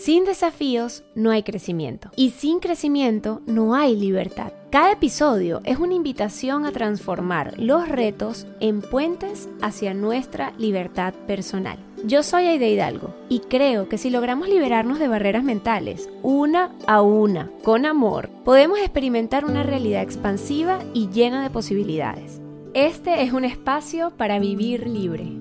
Sin 0.00 0.24
desafíos 0.24 1.04
no 1.14 1.30
hay 1.30 1.42
crecimiento 1.42 2.08
y 2.16 2.30
sin 2.30 2.60
crecimiento 2.60 3.42
no 3.44 3.74
hay 3.74 3.94
libertad. 3.94 4.50
Cada 4.70 4.92
episodio 4.92 5.60
es 5.64 5.78
una 5.78 5.92
invitación 5.92 6.64
a 6.64 6.72
transformar 6.72 7.52
los 7.58 7.86
retos 7.86 8.46
en 8.60 8.80
puentes 8.80 9.50
hacia 9.60 9.92
nuestra 9.92 10.54
libertad 10.56 11.12
personal. 11.26 11.78
Yo 12.02 12.22
soy 12.22 12.46
Aide 12.46 12.70
Hidalgo 12.70 13.14
y 13.28 13.40
creo 13.40 13.90
que 13.90 13.98
si 13.98 14.08
logramos 14.08 14.48
liberarnos 14.48 14.98
de 14.98 15.08
barreras 15.08 15.44
mentales, 15.44 16.08
una 16.22 16.74
a 16.86 17.02
una, 17.02 17.50
con 17.62 17.84
amor, 17.84 18.30
podemos 18.42 18.78
experimentar 18.78 19.44
una 19.44 19.64
realidad 19.64 20.00
expansiva 20.00 20.78
y 20.94 21.10
llena 21.10 21.42
de 21.42 21.50
posibilidades. 21.50 22.40
Este 22.72 23.22
es 23.22 23.34
un 23.34 23.44
espacio 23.44 24.12
para 24.16 24.38
vivir 24.38 24.86
libre. 24.86 25.39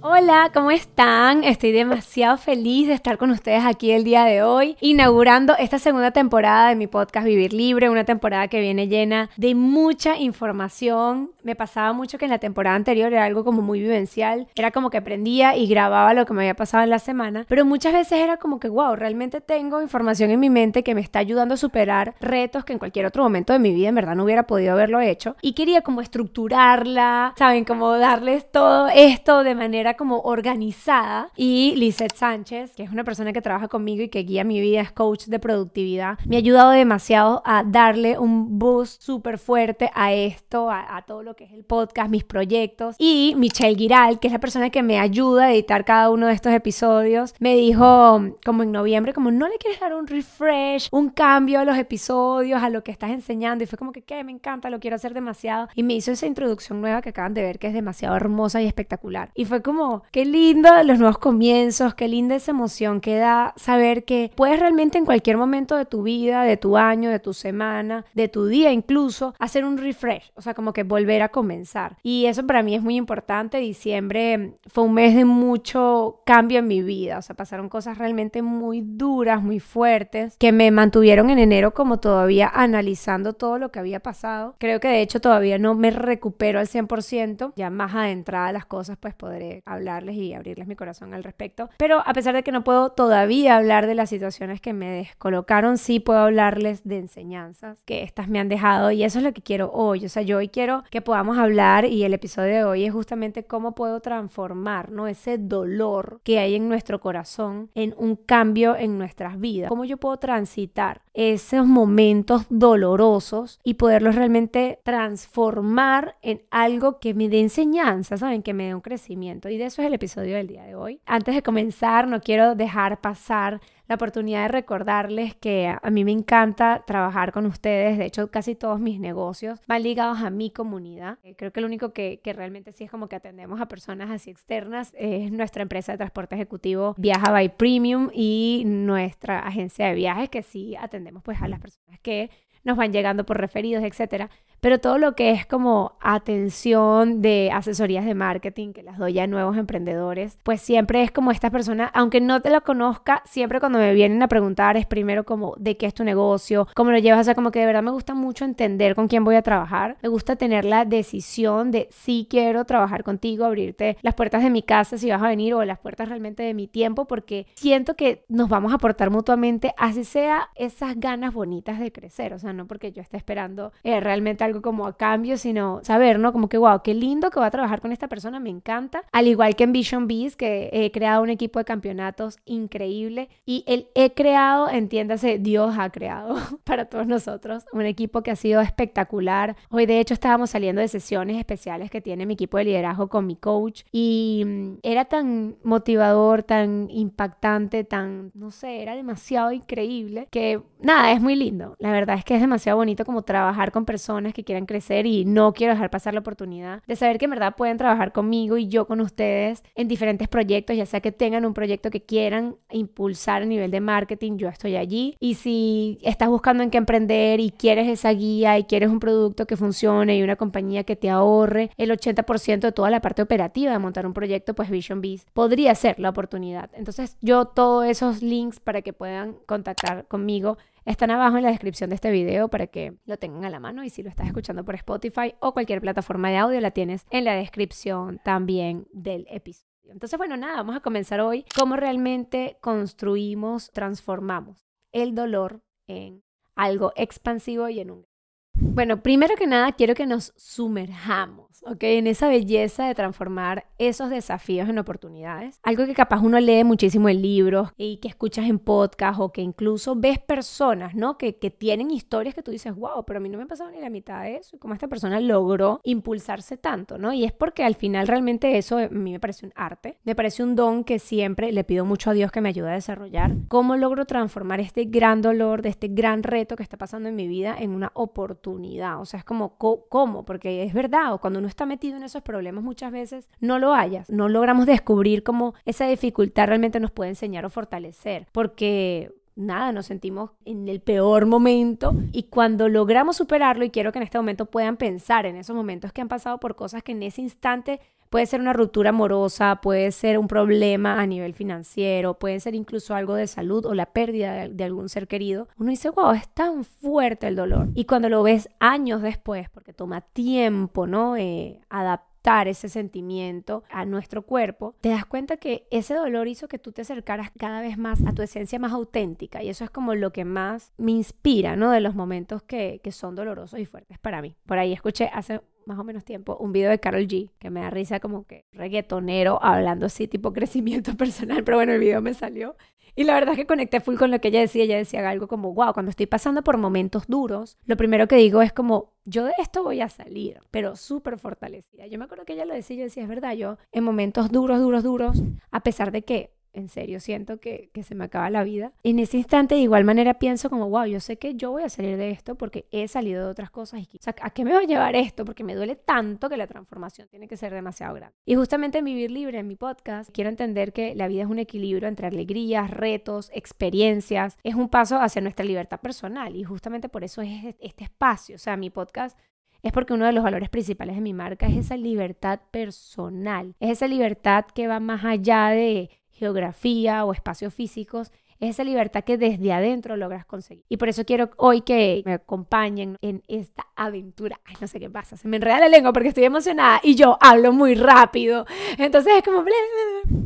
Hola, 0.00 0.52
¿cómo 0.54 0.70
están? 0.70 1.42
Estoy 1.42 1.72
demasiado 1.72 2.36
feliz 2.36 2.86
de 2.86 2.94
estar 2.94 3.18
con 3.18 3.32
ustedes 3.32 3.64
aquí 3.64 3.90
el 3.90 4.04
día 4.04 4.24
de 4.24 4.44
hoy, 4.44 4.76
inaugurando 4.80 5.56
esta 5.58 5.80
segunda 5.80 6.12
temporada 6.12 6.68
de 6.68 6.76
mi 6.76 6.86
podcast 6.86 7.26
Vivir 7.26 7.52
Libre, 7.52 7.90
una 7.90 8.04
temporada 8.04 8.46
que 8.46 8.60
viene 8.60 8.86
llena 8.86 9.28
de 9.36 9.56
mucha 9.56 10.16
información. 10.16 11.32
Me 11.42 11.56
pasaba 11.56 11.92
mucho 11.92 12.16
que 12.16 12.26
en 12.26 12.30
la 12.30 12.38
temporada 12.38 12.76
anterior 12.76 13.12
era 13.12 13.24
algo 13.24 13.44
como 13.44 13.60
muy 13.60 13.80
vivencial, 13.80 14.46
era 14.54 14.70
como 14.70 14.90
que 14.90 14.98
aprendía 14.98 15.56
y 15.56 15.66
grababa 15.66 16.14
lo 16.14 16.26
que 16.26 16.32
me 16.32 16.42
había 16.42 16.54
pasado 16.54 16.84
en 16.84 16.90
la 16.90 17.00
semana, 17.00 17.44
pero 17.48 17.64
muchas 17.64 17.92
veces 17.92 18.20
era 18.20 18.36
como 18.36 18.60
que, 18.60 18.68
wow, 18.68 18.94
realmente 18.94 19.40
tengo 19.40 19.82
información 19.82 20.30
en 20.30 20.38
mi 20.38 20.48
mente 20.48 20.84
que 20.84 20.94
me 20.94 21.00
está 21.00 21.18
ayudando 21.18 21.54
a 21.54 21.56
superar 21.56 22.14
retos 22.20 22.64
que 22.64 22.72
en 22.72 22.78
cualquier 22.78 23.06
otro 23.06 23.24
momento 23.24 23.52
de 23.52 23.58
mi 23.58 23.74
vida 23.74 23.88
en 23.88 23.96
verdad 23.96 24.14
no 24.14 24.22
hubiera 24.22 24.44
podido 24.44 24.74
haberlo 24.74 25.00
hecho 25.00 25.34
y 25.42 25.54
quería 25.54 25.80
como 25.82 26.02
estructurarla, 26.02 27.34
¿saben? 27.36 27.64
Como 27.64 27.98
darles 27.98 28.48
todo 28.52 28.86
esto 28.94 29.42
de 29.42 29.56
manera 29.56 29.87
como 29.94 30.20
organizada 30.20 31.30
y 31.36 31.74
Lizeth 31.76 32.14
Sánchez, 32.14 32.74
que 32.74 32.82
es 32.82 32.90
una 32.90 33.04
persona 33.04 33.32
que 33.32 33.42
trabaja 33.42 33.68
conmigo 33.68 34.02
y 34.02 34.08
que 34.08 34.20
guía 34.20 34.44
mi 34.44 34.60
vida, 34.60 34.80
es 34.80 34.92
coach 34.92 35.26
de 35.26 35.38
productividad, 35.38 36.18
me 36.26 36.36
ha 36.36 36.38
ayudado 36.38 36.70
demasiado 36.70 37.42
a 37.44 37.64
darle 37.64 38.18
un 38.18 38.58
boost 38.58 39.02
súper 39.02 39.38
fuerte 39.38 39.90
a 39.94 40.12
esto, 40.12 40.70
a, 40.70 41.02
todo 41.06 41.22
lo 41.22 41.34
que 41.36 41.44
es 41.44 41.52
el 41.52 41.64
podcast, 41.64 42.10
mis 42.10 42.24
proyectos. 42.24 42.96
Y 42.98 43.34
Michelle 43.36 43.76
Giral, 43.76 44.18
que 44.18 44.28
es 44.28 44.32
la 44.32 44.40
persona 44.40 44.70
que 44.70 44.82
me 44.82 44.98
ayuda 44.98 45.44
a 45.44 45.52
editar 45.52 45.84
cada 45.84 46.10
uno 46.10 46.26
de 46.26 46.34
estos 46.34 46.52
episodios, 46.52 47.34
me 47.38 47.54
dijo 47.54 48.20
como 48.44 48.62
en 48.62 48.72
noviembre, 48.72 49.12
como 49.12 49.30
no 49.30 49.48
le 49.48 49.56
quieres 49.58 49.80
dar 49.80 49.94
un 49.94 50.06
refresh, 50.06 50.88
un 50.92 51.10
cambio 51.10 51.60
a 51.60 51.64
los 51.64 51.78
episodios, 51.78 52.62
a 52.62 52.70
lo 52.70 52.82
que 52.82 52.90
estás 52.90 53.10
enseñando. 53.10 53.64
Y 53.64 53.66
fue 53.66 53.78
como 53.78 53.92
que, 53.92 54.02
¿qué? 54.02 54.22
Me 54.24 54.32
encanta, 54.32 54.70
lo 54.70 54.80
quiero 54.80 54.96
hacer 54.96 55.14
demasiado. 55.14 55.68
Y 55.74 55.82
me 55.82 55.94
hizo 55.94 56.10
esa 56.10 56.26
introducción 56.26 56.80
nueva 56.80 57.02
que 57.02 57.10
acaban 57.10 57.34
de 57.34 57.42
ver, 57.42 57.58
que 57.58 57.68
es 57.68 57.74
demasiado 57.74 58.16
hermosa 58.16 58.60
y 58.60 58.66
espectacular. 58.66 59.30
Y 59.34 59.44
fue 59.44 59.62
como 59.62 59.77
qué 60.10 60.24
lindo 60.24 60.70
los 60.84 60.98
nuevos 60.98 61.18
comienzos, 61.18 61.94
qué 61.94 62.08
linda 62.08 62.36
esa 62.36 62.50
emoción 62.50 63.00
que 63.00 63.16
da 63.16 63.54
saber 63.56 64.04
que 64.04 64.30
puedes 64.34 64.60
realmente 64.60 64.98
en 64.98 65.04
cualquier 65.04 65.36
momento 65.36 65.76
de 65.76 65.84
tu 65.84 66.02
vida, 66.02 66.42
de 66.42 66.56
tu 66.56 66.76
año, 66.76 67.10
de 67.10 67.18
tu 67.18 67.32
semana, 67.32 68.04
de 68.14 68.28
tu 68.28 68.46
día 68.46 68.72
incluso, 68.72 69.34
hacer 69.38 69.64
un 69.64 69.78
refresh, 69.78 70.32
o 70.34 70.42
sea, 70.42 70.54
como 70.54 70.72
que 70.72 70.82
volver 70.82 71.22
a 71.22 71.28
comenzar. 71.28 71.96
Y 72.02 72.26
eso 72.26 72.46
para 72.46 72.62
mí 72.62 72.74
es 72.74 72.82
muy 72.82 72.96
importante. 72.96 73.58
Diciembre 73.58 74.58
fue 74.66 74.84
un 74.84 74.94
mes 74.94 75.14
de 75.14 75.24
mucho 75.24 76.20
cambio 76.24 76.58
en 76.58 76.68
mi 76.68 76.82
vida, 76.82 77.18
o 77.18 77.22
sea, 77.22 77.36
pasaron 77.36 77.68
cosas 77.68 77.98
realmente 77.98 78.42
muy 78.42 78.82
duras, 78.82 79.42
muy 79.42 79.60
fuertes, 79.60 80.36
que 80.38 80.52
me 80.52 80.70
mantuvieron 80.70 81.30
en 81.30 81.38
enero 81.38 81.74
como 81.74 81.98
todavía 81.98 82.50
analizando 82.52 83.32
todo 83.32 83.58
lo 83.58 83.70
que 83.70 83.78
había 83.78 84.00
pasado. 84.00 84.54
Creo 84.58 84.80
que 84.80 84.88
de 84.88 85.02
hecho 85.02 85.20
todavía 85.20 85.58
no 85.58 85.74
me 85.74 85.90
recupero 85.90 86.58
al 86.58 86.66
100%, 86.66 87.52
ya 87.56 87.70
más 87.70 87.94
adentrada 87.94 88.52
las 88.52 88.66
cosas 88.66 88.96
pues 88.98 89.14
podré 89.14 89.62
hablarles 89.72 90.16
y 90.16 90.34
abrirles 90.34 90.66
mi 90.66 90.76
corazón 90.76 91.14
al 91.14 91.24
respecto. 91.24 91.68
Pero 91.78 92.02
a 92.04 92.12
pesar 92.12 92.34
de 92.34 92.42
que 92.42 92.52
no 92.52 92.64
puedo 92.64 92.90
todavía 92.90 93.56
hablar 93.56 93.86
de 93.86 93.94
las 93.94 94.10
situaciones 94.10 94.60
que 94.60 94.72
me 94.72 94.90
descolocaron, 94.90 95.78
sí 95.78 96.00
puedo 96.00 96.20
hablarles 96.20 96.82
de 96.84 96.98
enseñanzas 96.98 97.82
que 97.84 98.02
estas 98.02 98.28
me 98.28 98.38
han 98.38 98.48
dejado 98.48 98.90
y 98.90 99.04
eso 99.04 99.18
es 99.18 99.24
lo 99.24 99.32
que 99.32 99.42
quiero 99.42 99.70
hoy. 99.72 100.04
O 100.04 100.08
sea, 100.08 100.22
yo 100.22 100.38
hoy 100.38 100.48
quiero 100.48 100.84
que 100.90 101.02
podamos 101.02 101.38
hablar 101.38 101.84
y 101.84 102.04
el 102.04 102.14
episodio 102.14 102.54
de 102.54 102.64
hoy 102.64 102.84
es 102.84 102.92
justamente 102.92 103.44
cómo 103.44 103.74
puedo 103.74 104.00
transformar, 104.00 104.90
¿no? 104.90 105.06
Ese 105.06 105.38
dolor 105.38 106.20
que 106.24 106.38
hay 106.38 106.54
en 106.54 106.68
nuestro 106.68 107.00
corazón 107.00 107.70
en 107.74 107.94
un 107.96 108.16
cambio 108.16 108.76
en 108.76 108.98
nuestras 108.98 109.38
vidas. 109.38 109.68
Cómo 109.68 109.84
yo 109.84 109.96
puedo 109.96 110.16
transitar 110.18 111.02
esos 111.14 111.66
momentos 111.66 112.46
dolorosos 112.48 113.60
y 113.64 113.74
poderlos 113.74 114.14
realmente 114.14 114.80
transformar 114.84 116.16
en 116.22 116.42
algo 116.50 117.00
que 117.00 117.14
me 117.14 117.28
dé 117.28 117.40
enseñanza, 117.40 118.16
¿saben? 118.16 118.42
Que 118.42 118.54
me 118.54 118.66
dé 118.66 118.74
un 118.74 118.80
crecimiento. 118.80 119.48
Y 119.48 119.57
eso 119.66 119.82
es 119.82 119.88
el 119.88 119.94
episodio 119.94 120.36
del 120.36 120.46
día 120.46 120.64
de 120.64 120.74
hoy. 120.74 121.00
Antes 121.06 121.34
de 121.34 121.42
comenzar, 121.42 122.06
no 122.08 122.20
quiero 122.20 122.54
dejar 122.54 123.00
pasar 123.00 123.60
la 123.86 123.94
oportunidad 123.94 124.42
de 124.42 124.48
recordarles 124.48 125.34
que 125.34 125.74
a 125.80 125.90
mí 125.90 126.04
me 126.04 126.12
encanta 126.12 126.84
trabajar 126.86 127.32
con 127.32 127.46
ustedes. 127.46 127.96
De 127.96 128.04
hecho, 128.04 128.30
casi 128.30 128.54
todos 128.54 128.78
mis 128.80 129.00
negocios 129.00 129.60
van 129.66 129.82
ligados 129.82 130.18
a 130.20 130.30
mi 130.30 130.50
comunidad. 130.50 131.18
Eh, 131.22 131.34
creo 131.36 131.52
que 131.52 131.60
lo 131.60 131.66
único 131.66 131.92
que, 131.92 132.20
que 132.22 132.32
realmente 132.32 132.72
sí 132.72 132.84
es 132.84 132.90
como 132.90 133.08
que 133.08 133.16
atendemos 133.16 133.60
a 133.60 133.66
personas 133.66 134.10
así 134.10 134.30
externas 134.30 134.92
es 134.98 135.32
nuestra 135.32 135.62
empresa 135.62 135.92
de 135.92 135.98
transporte 135.98 136.34
ejecutivo 136.34 136.94
Viaja 136.98 137.30
by 137.30 137.56
Premium 137.56 138.10
y 138.12 138.62
nuestra 138.66 139.40
agencia 139.40 139.86
de 139.86 139.94
viajes 139.94 140.28
que 140.28 140.42
sí 140.42 140.76
atendemos 140.76 141.22
pues 141.22 141.40
a 141.40 141.48
las 141.48 141.60
personas 141.60 141.98
que 142.00 142.30
nos 142.64 142.76
van 142.76 142.92
llegando 142.92 143.24
por 143.24 143.38
referidos, 143.38 143.82
etcétera. 143.82 144.30
Pero 144.60 144.78
todo 144.80 144.98
lo 144.98 145.14
que 145.14 145.30
es 145.30 145.46
como 145.46 145.92
atención 146.00 147.22
de 147.22 147.50
asesorías 147.52 148.04
de 148.04 148.14
marketing 148.14 148.72
que 148.72 148.82
las 148.82 148.98
doy 148.98 149.18
a 149.18 149.26
nuevos 149.26 149.56
emprendedores, 149.56 150.38
pues 150.42 150.60
siempre 150.60 151.02
es 151.02 151.10
como 151.10 151.30
esta 151.30 151.50
persona, 151.50 151.90
aunque 151.94 152.20
no 152.20 152.40
te 152.40 152.50
lo 152.50 152.62
conozca, 152.62 153.22
siempre 153.24 153.60
cuando 153.60 153.78
me 153.78 153.94
vienen 153.94 154.22
a 154.22 154.28
preguntar 154.28 154.76
es 154.76 154.86
primero 154.86 155.24
como 155.24 155.54
de 155.58 155.76
qué 155.76 155.86
es 155.86 155.94
tu 155.94 156.04
negocio, 156.04 156.66
cómo 156.74 156.90
lo 156.90 156.98
llevas, 156.98 157.20
o 157.20 157.24
sea, 157.24 157.34
como 157.34 157.50
que 157.50 157.60
de 157.60 157.66
verdad 157.66 157.82
me 157.82 157.90
gusta 157.90 158.14
mucho 158.14 158.44
entender 158.44 158.94
con 158.94 159.08
quién 159.08 159.24
voy 159.24 159.36
a 159.36 159.42
trabajar, 159.42 159.96
me 160.02 160.08
gusta 160.08 160.36
tener 160.36 160.64
la 160.64 160.84
decisión 160.84 161.70
de 161.70 161.88
si 161.90 162.26
quiero 162.28 162.64
trabajar 162.64 163.04
contigo, 163.04 163.44
abrirte 163.44 163.96
las 164.02 164.14
puertas 164.14 164.42
de 164.42 164.50
mi 164.50 164.62
casa 164.62 164.98
si 164.98 165.10
vas 165.10 165.22
a 165.22 165.28
venir 165.28 165.54
o 165.54 165.64
las 165.64 165.78
puertas 165.78 166.08
realmente 166.08 166.42
de 166.42 166.54
mi 166.54 166.66
tiempo, 166.66 167.06
porque 167.06 167.46
siento 167.54 167.94
que 167.94 168.24
nos 168.28 168.48
vamos 168.48 168.72
a 168.72 168.76
aportar 168.76 169.10
mutuamente, 169.10 169.72
así 169.76 170.04
sea 170.04 170.48
esas 170.56 170.98
ganas 170.98 171.32
bonitas 171.32 171.78
de 171.78 171.92
crecer, 171.92 172.32
o 172.32 172.38
sea, 172.38 172.52
no 172.52 172.66
porque 172.66 172.92
yo 172.92 173.02
esté 173.02 173.16
esperando 173.16 173.72
eh, 173.84 174.00
realmente 174.00 174.44
algo 174.48 174.62
como 174.62 174.86
a 174.86 174.96
cambio, 174.96 175.36
sino 175.36 175.80
saber, 175.82 176.18
¿no? 176.18 176.32
Como 176.32 176.48
que, 176.48 176.58
wow, 176.58 176.82
qué 176.82 176.94
lindo 176.94 177.30
que 177.30 177.40
va 177.40 177.46
a 177.46 177.50
trabajar 177.50 177.80
con 177.80 177.92
esta 177.92 178.08
persona, 178.08 178.40
me 178.40 178.50
encanta. 178.50 179.02
Al 179.12 179.28
igual 179.28 179.56
que 179.56 179.64
en 179.64 179.72
Vision 179.72 180.08
Bees, 180.08 180.36
que 180.36 180.70
he 180.72 180.90
creado 180.90 181.22
un 181.22 181.30
equipo 181.30 181.58
de 181.58 181.64
campeonatos 181.64 182.38
increíble 182.44 183.28
y 183.46 183.64
el 183.66 183.88
he 183.94 184.12
creado, 184.12 184.68
entiéndase, 184.68 185.38
Dios 185.38 185.76
ha 185.78 185.90
creado 185.90 186.36
para 186.64 186.86
todos 186.86 187.06
nosotros 187.06 187.64
un 187.72 187.82
equipo 187.82 188.22
que 188.22 188.30
ha 188.30 188.36
sido 188.36 188.60
espectacular. 188.60 189.56
Hoy, 189.70 189.86
de 189.86 190.00
hecho, 190.00 190.14
estábamos 190.14 190.50
saliendo 190.50 190.80
de 190.80 190.88
sesiones 190.88 191.36
especiales 191.36 191.90
que 191.90 192.00
tiene 192.00 192.26
mi 192.26 192.34
equipo 192.34 192.58
de 192.58 192.64
liderazgo 192.64 193.08
con 193.08 193.26
mi 193.26 193.36
coach 193.36 193.82
y 193.92 194.42
mm, 194.46 194.72
era 194.82 195.04
tan 195.06 195.56
motivador, 195.62 196.42
tan 196.42 196.88
impactante, 196.90 197.84
tan, 197.84 198.30
no 198.34 198.50
sé, 198.50 198.82
era 198.82 198.96
demasiado 198.96 199.52
increíble 199.52 200.28
que, 200.30 200.60
nada, 200.80 201.12
es 201.12 201.20
muy 201.20 201.36
lindo. 201.36 201.76
La 201.78 201.92
verdad 201.92 202.16
es 202.16 202.24
que 202.24 202.34
es 202.34 202.40
demasiado 202.40 202.78
bonito 202.78 203.04
como 203.04 203.22
trabajar 203.22 203.72
con 203.72 203.84
personas 203.84 204.32
que 204.32 204.37
quieren 204.44 204.66
crecer 204.66 205.06
y 205.06 205.24
no 205.24 205.52
quiero 205.52 205.72
dejar 205.72 205.90
pasar 205.90 206.14
la 206.14 206.20
oportunidad 206.20 206.82
de 206.86 206.96
saber 206.96 207.18
que 207.18 207.26
en 207.26 207.32
verdad 207.32 207.54
pueden 207.56 207.76
trabajar 207.76 208.12
conmigo 208.12 208.56
y 208.56 208.68
yo 208.68 208.86
con 208.86 209.00
ustedes 209.00 209.62
en 209.74 209.88
diferentes 209.88 210.28
proyectos, 210.28 210.76
ya 210.76 210.86
sea 210.86 211.00
que 211.00 211.12
tengan 211.12 211.44
un 211.44 211.54
proyecto 211.54 211.90
que 211.90 212.02
quieran 212.02 212.56
impulsar 212.70 213.42
a 213.42 213.46
nivel 213.46 213.70
de 213.70 213.80
marketing, 213.80 214.36
yo 214.36 214.48
estoy 214.48 214.76
allí. 214.76 215.16
Y 215.20 215.34
si 215.34 215.98
estás 216.02 216.28
buscando 216.28 216.62
en 216.62 216.70
qué 216.70 216.78
emprender 216.78 217.40
y 217.40 217.50
quieres 217.50 217.88
esa 217.88 218.10
guía 218.10 218.58
y 218.58 218.64
quieres 218.64 218.90
un 218.90 219.00
producto 219.00 219.46
que 219.46 219.56
funcione 219.56 220.16
y 220.16 220.22
una 220.22 220.36
compañía 220.36 220.84
que 220.84 220.96
te 220.96 221.10
ahorre 221.10 221.70
el 221.76 221.90
80% 221.90 222.60
de 222.60 222.72
toda 222.72 222.90
la 222.90 223.00
parte 223.00 223.22
operativa 223.22 223.72
de 223.72 223.78
montar 223.78 224.06
un 224.06 224.14
proyecto, 224.14 224.54
pues 224.54 224.70
Vision 224.70 225.00
Bees 225.00 225.26
podría 225.32 225.74
ser 225.74 225.98
la 225.98 226.10
oportunidad. 226.10 226.70
Entonces 226.74 227.16
yo 227.20 227.46
todos 227.46 227.86
esos 227.86 228.22
links 228.22 228.60
para 228.60 228.82
que 228.82 228.92
puedan 228.92 229.34
contactar 229.46 230.06
conmigo 230.06 230.58
están 230.88 231.10
abajo 231.10 231.36
en 231.36 231.42
la 231.42 231.50
descripción 231.50 231.90
de 231.90 231.96
este 231.96 232.10
video 232.10 232.48
para 232.48 232.66
que 232.66 232.96
lo 233.04 233.18
tengan 233.18 233.44
a 233.44 233.50
la 233.50 233.60
mano 233.60 233.84
y 233.84 233.90
si 233.90 234.02
lo 234.02 234.08
estás 234.08 234.26
escuchando 234.26 234.64
por 234.64 234.74
Spotify 234.74 235.34
o 235.38 235.52
cualquier 235.52 235.82
plataforma 235.82 236.30
de 236.30 236.38
audio 236.38 236.60
la 236.62 236.70
tienes 236.70 237.06
en 237.10 237.24
la 237.24 237.34
descripción 237.34 238.20
también 238.24 238.88
del 238.92 239.26
episodio. 239.28 239.68
Entonces, 239.90 240.16
bueno, 240.16 240.38
nada, 240.38 240.56
vamos 240.56 240.76
a 240.76 240.80
comenzar 240.80 241.20
hoy 241.20 241.44
cómo 241.54 241.76
realmente 241.76 242.56
construimos, 242.62 243.70
transformamos 243.70 244.66
el 244.92 245.14
dolor 245.14 245.62
en 245.86 246.22
algo 246.54 246.92
expansivo 246.96 247.68
y 247.68 247.80
en 247.80 247.90
un... 247.90 248.06
Bueno, 248.54 249.02
primero 249.02 249.36
que 249.36 249.46
nada 249.46 249.72
quiero 249.72 249.94
que 249.94 250.06
nos 250.06 250.32
sumerjamos 250.36 251.47
¿ok? 251.66 251.82
En 251.82 252.06
esa 252.06 252.28
belleza 252.28 252.86
de 252.86 252.94
transformar 252.94 253.66
esos 253.78 254.10
desafíos 254.10 254.68
en 254.68 254.78
oportunidades. 254.78 255.60
Algo 255.62 255.86
que 255.86 255.94
capaz 255.94 256.20
uno 256.20 256.38
lee 256.40 256.64
muchísimo 256.64 257.08
en 257.08 257.22
libros 257.22 257.70
y 257.76 257.98
que 257.98 258.08
escuchas 258.08 258.46
en 258.46 258.58
podcast 258.58 259.20
o 259.20 259.32
que 259.32 259.42
incluso 259.42 259.96
ves 259.96 260.18
personas, 260.18 260.94
¿no? 260.94 261.16
Que, 261.18 261.36
que 261.36 261.50
tienen 261.50 261.90
historias 261.90 262.34
que 262.34 262.42
tú 262.42 262.50
dices, 262.50 262.74
wow, 262.74 263.04
pero 263.06 263.18
a 263.18 263.20
mí 263.20 263.28
no 263.28 263.38
me 263.38 263.44
ha 263.44 263.48
pasado 263.48 263.70
ni 263.70 263.80
la 263.80 263.90
mitad 263.90 264.22
de 264.22 264.36
eso 264.36 264.58
cómo 264.58 264.74
esta 264.74 264.88
persona 264.88 265.20
logró 265.20 265.80
impulsarse 265.84 266.56
tanto, 266.56 266.98
¿no? 266.98 267.12
Y 267.12 267.24
es 267.24 267.32
porque 267.32 267.64
al 267.64 267.74
final 267.74 268.06
realmente 268.06 268.58
eso 268.58 268.78
a 268.78 268.88
mí 268.88 269.12
me 269.12 269.20
parece 269.20 269.46
un 269.46 269.52
arte, 269.54 269.98
me 270.04 270.14
parece 270.14 270.42
un 270.42 270.54
don 270.54 270.84
que 270.84 270.98
siempre 270.98 271.52
le 271.52 271.64
pido 271.64 271.84
mucho 271.84 272.10
a 272.10 272.14
Dios 272.14 272.32
que 272.32 272.40
me 272.40 272.48
ayude 272.48 272.70
a 272.70 272.74
desarrollar. 272.74 273.34
¿Cómo 273.48 273.76
logro 273.76 274.06
transformar 274.06 274.60
este 274.60 274.84
gran 274.84 275.22
dolor, 275.22 275.62
de 275.62 275.68
este 275.68 275.88
gran 275.88 276.22
reto 276.22 276.56
que 276.56 276.62
está 276.62 276.76
pasando 276.76 277.08
en 277.08 277.16
mi 277.16 277.28
vida 277.28 277.56
en 277.58 277.70
una 277.70 277.90
oportunidad? 277.94 279.00
O 279.00 279.04
sea, 279.04 279.18
es 279.18 279.24
como, 279.24 279.56
¿cómo? 279.56 280.24
Porque 280.24 280.62
es 280.62 280.74
verdad, 280.74 281.14
o 281.14 281.18
cuando 281.18 281.38
uno 281.38 281.47
está 281.48 281.66
metido 281.66 281.96
en 281.96 282.02
esos 282.02 282.22
problemas 282.22 282.62
muchas 282.62 282.92
veces 282.92 283.28
no 283.40 283.58
lo 283.58 283.74
hayas, 283.74 284.08
no 284.10 284.28
logramos 284.28 284.66
descubrir 284.66 285.22
cómo 285.22 285.54
esa 285.64 285.86
dificultad 285.86 286.46
realmente 286.46 286.80
nos 286.80 286.90
puede 286.90 287.10
enseñar 287.10 287.44
o 287.44 287.50
fortalecer, 287.50 288.26
porque 288.32 289.12
nada, 289.38 289.72
nos 289.72 289.86
sentimos 289.86 290.30
en 290.44 290.68
el 290.68 290.80
peor 290.80 291.26
momento 291.26 291.94
y 292.12 292.24
cuando 292.24 292.68
logramos 292.68 293.16
superarlo, 293.16 293.64
y 293.64 293.70
quiero 293.70 293.92
que 293.92 293.98
en 293.98 294.02
este 294.02 294.18
momento 294.18 294.46
puedan 294.46 294.76
pensar 294.76 295.26
en 295.26 295.36
esos 295.36 295.54
momentos 295.54 295.92
que 295.92 296.00
han 296.00 296.08
pasado 296.08 296.38
por 296.38 296.56
cosas 296.56 296.82
que 296.82 296.92
en 296.92 297.02
ese 297.02 297.22
instante 297.22 297.80
puede 298.10 298.26
ser 298.26 298.40
una 298.40 298.52
ruptura 298.52 298.90
amorosa, 298.90 299.60
puede 299.60 299.92
ser 299.92 300.18
un 300.18 300.28
problema 300.28 301.00
a 301.00 301.06
nivel 301.06 301.34
financiero, 301.34 302.18
puede 302.18 302.40
ser 302.40 302.54
incluso 302.54 302.94
algo 302.94 303.14
de 303.14 303.26
salud 303.26 303.66
o 303.66 303.74
la 303.74 303.86
pérdida 303.86 304.48
de, 304.48 304.64
algún 304.64 304.88
ser 304.88 305.08
querido, 305.08 305.48
uno 305.58 305.70
dice, 305.70 305.90
wow, 305.90 306.12
es 306.12 306.28
tan 306.28 306.64
fuerte 306.64 307.26
el 307.26 307.36
dolor. 307.36 307.68
Y 307.74 307.84
cuando 307.84 308.08
lo 308.08 308.22
ves 308.22 308.48
años 308.60 309.02
después, 309.02 309.48
porque 309.50 309.72
toma 309.72 310.00
tiempo, 310.00 310.86
¿no? 310.86 311.16
Eh, 311.16 311.60
adaptar 311.68 312.48
ese 312.48 312.68
sentimiento 312.68 313.64
a 313.70 313.84
nuestro 313.84 314.22
cuerpo, 314.22 314.74
te 314.80 314.90
das 314.90 315.06
cuenta 315.06 315.38
que 315.38 315.66
ese 315.70 315.94
dolor 315.94 316.28
hizo 316.28 316.48
que 316.48 316.58
tú 316.58 316.72
te 316.72 316.82
acercaras 316.82 317.30
cada 317.38 317.60
vez 317.62 317.78
más 317.78 318.04
a 318.06 318.12
tu 318.12 318.22
esencia 318.22 318.58
más 318.58 318.72
auténtica 318.72 319.42
y 319.42 319.48
eso 319.48 319.64
es 319.64 319.70
como 319.70 319.94
lo 319.94 320.12
que 320.12 320.24
más 320.24 320.72
me 320.76 320.92
inspira, 320.92 321.56
¿no? 321.56 321.70
De 321.70 321.80
los 321.80 321.94
momentos 321.94 322.42
que, 322.42 322.80
que 322.82 322.92
son 322.92 323.14
dolorosos 323.14 323.58
y 323.58 323.66
fuertes 323.66 323.98
para 323.98 324.20
mí. 324.20 324.36
Por 324.46 324.58
ahí 324.58 324.72
escuché 324.72 325.10
hace 325.12 325.40
más 325.68 325.78
o 325.78 325.84
menos 325.84 326.04
tiempo 326.04 326.36
un 326.40 326.52
video 326.52 326.70
de 326.70 326.80
Carol 326.80 327.06
G 327.06 327.30
que 327.38 327.50
me 327.50 327.60
da 327.60 327.70
risa 327.70 328.00
como 328.00 328.26
que 328.26 328.46
reggaetonero 328.52 329.38
hablando 329.42 329.86
así 329.86 330.08
tipo 330.08 330.32
crecimiento 330.32 330.96
personal, 330.96 331.44
pero 331.44 331.58
bueno, 331.58 331.72
el 331.72 331.80
video 331.80 332.02
me 332.02 332.14
salió 332.14 332.56
y 332.98 333.04
la 333.04 333.14
verdad 333.14 333.34
es 333.34 333.38
que 333.38 333.46
conecté 333.46 333.78
full 333.78 333.94
con 333.94 334.10
lo 334.10 334.20
que 334.20 334.26
ella 334.26 334.40
decía. 334.40 334.64
Ella 334.64 334.76
decía 334.76 335.08
algo 335.08 335.28
como, 335.28 335.54
wow, 335.54 335.72
cuando 335.72 335.90
estoy 335.90 336.06
pasando 336.06 336.42
por 336.42 336.58
momentos 336.58 337.06
duros, 337.06 337.56
lo 337.64 337.76
primero 337.76 338.08
que 338.08 338.16
digo 338.16 338.42
es 338.42 338.52
como, 338.52 338.92
yo 339.04 339.24
de 339.24 339.34
esto 339.38 339.62
voy 339.62 339.80
a 339.80 339.88
salir, 339.88 340.40
pero 340.50 340.74
súper 340.74 341.16
fortalecida. 341.16 341.86
Yo 341.86 341.96
me 341.96 342.06
acuerdo 342.06 342.24
que 342.24 342.32
ella 342.32 342.44
lo 342.44 342.54
decía, 342.54 342.78
yo 342.78 342.82
decía, 342.82 343.04
es 343.04 343.08
verdad, 343.08 343.34
yo 343.34 343.56
en 343.70 343.84
momentos 343.84 344.32
duros, 344.32 344.58
duros, 344.58 344.82
duros, 344.82 345.22
a 345.52 345.60
pesar 345.60 345.92
de 345.92 346.02
que 346.02 346.32
en 346.52 346.68
serio, 346.68 347.00
siento 347.00 347.38
que, 347.38 347.70
se 347.82 347.94
me 347.94 348.04
acaba 348.04 348.28
la 348.30 348.44
vida. 348.44 348.72
En 348.82 348.98
ese 348.98 349.16
instante, 349.16 349.54
de 349.54 349.60
igual 349.60 349.84
manera, 349.84 350.14
pienso 350.18 350.50
como, 350.50 350.68
wow, 350.68 350.84
yo 350.84 351.00
sé 351.00 351.16
que 351.16 351.34
yo 351.34 351.50
voy 351.50 351.62
a 351.62 351.68
salir 351.68 351.96
de 351.96 352.10
esto 352.10 352.34
porque 352.34 352.66
he 352.70 352.88
salido 352.88 353.24
de 353.24 353.30
otras 353.30 353.50
cosas. 353.50 353.80
Y, 353.80 353.98
o 353.98 354.10
¿a 354.20 354.30
qué 354.30 354.44
me 354.44 354.52
va 354.52 354.60
a 354.60 354.64
llevar 354.64 354.96
esto? 354.96 355.24
Porque 355.24 355.44
me 355.44 355.54
duele 355.54 355.76
tanto 355.76 356.28
que 356.28 356.36
la 356.36 356.46
transformación 356.46 357.08
tiene 357.08 357.28
que 357.28 357.36
ser 357.36 357.54
demasiado 357.54 357.94
grande. 357.94 358.16
Y 358.24 358.34
justamente 358.34 358.78
en 358.78 358.84
Vivir 358.84 359.10
Libre, 359.10 359.38
en 359.38 359.46
mi 359.46 359.56
podcast, 359.56 360.10
quiero 360.12 360.30
entender 360.30 360.72
que 360.72 360.94
la 360.94 361.08
vida 361.08 361.22
es 361.22 361.28
un 361.28 361.38
equilibrio 361.38 361.88
entre 361.88 362.06
alegrías, 362.06 362.70
retos, 362.70 363.30
experiencias. 363.32 364.36
Es 364.42 364.54
un 364.54 364.68
paso 364.68 365.00
hacia 365.00 365.22
nuestra 365.22 365.44
libertad 365.44 365.80
personal. 365.80 366.36
Y 366.36 366.44
justamente 366.44 366.88
por 366.88 367.04
eso 367.04 367.22
es 367.22 367.54
este 367.58 367.84
espacio. 367.84 368.36
O 368.36 368.38
sea, 368.38 368.56
mi 368.56 368.70
podcast 368.70 369.18
es 369.62 369.72
porque 369.72 369.92
uno 369.92 370.06
de 370.06 370.12
los 370.12 370.24
valores 370.24 370.48
principales 370.48 370.94
de 370.94 371.00
mi 371.00 371.12
marca 371.12 371.46
es 371.46 371.56
esa 371.56 371.76
libertad 371.76 372.40
personal, 372.50 373.54
es 373.60 373.70
esa 373.70 373.88
libertad 373.88 374.44
que 374.54 374.68
va 374.68 374.80
más 374.80 375.04
allá 375.04 375.48
de 375.48 375.90
geografía 376.18 377.04
o 377.04 377.12
espacios 377.12 377.54
físicos 377.54 378.10
es 378.40 378.50
esa 378.50 378.64
libertad 378.64 379.04
que 379.04 379.18
desde 379.18 379.52
adentro 379.52 379.96
logras 379.96 380.24
conseguir. 380.24 380.64
Y 380.68 380.76
por 380.76 380.88
eso 380.88 381.04
quiero 381.04 381.30
hoy 381.36 381.62
que 381.62 382.02
me 382.04 382.14
acompañen 382.14 382.96
en 383.02 383.22
esta 383.28 383.66
aventura. 383.76 384.40
Ay, 384.44 384.56
no 384.60 384.66
sé 384.66 384.80
qué 384.80 384.90
pasa, 384.90 385.16
se 385.16 385.28
me 385.28 385.36
enreda 385.36 385.60
la 385.60 385.68
lengua 385.68 385.92
porque 385.92 386.08
estoy 386.08 386.24
emocionada 386.24 386.80
y 386.82 386.94
yo 386.94 387.16
hablo 387.20 387.52
muy 387.52 387.74
rápido. 387.74 388.46
Entonces 388.78 389.14
es 389.16 389.22
como 389.22 389.44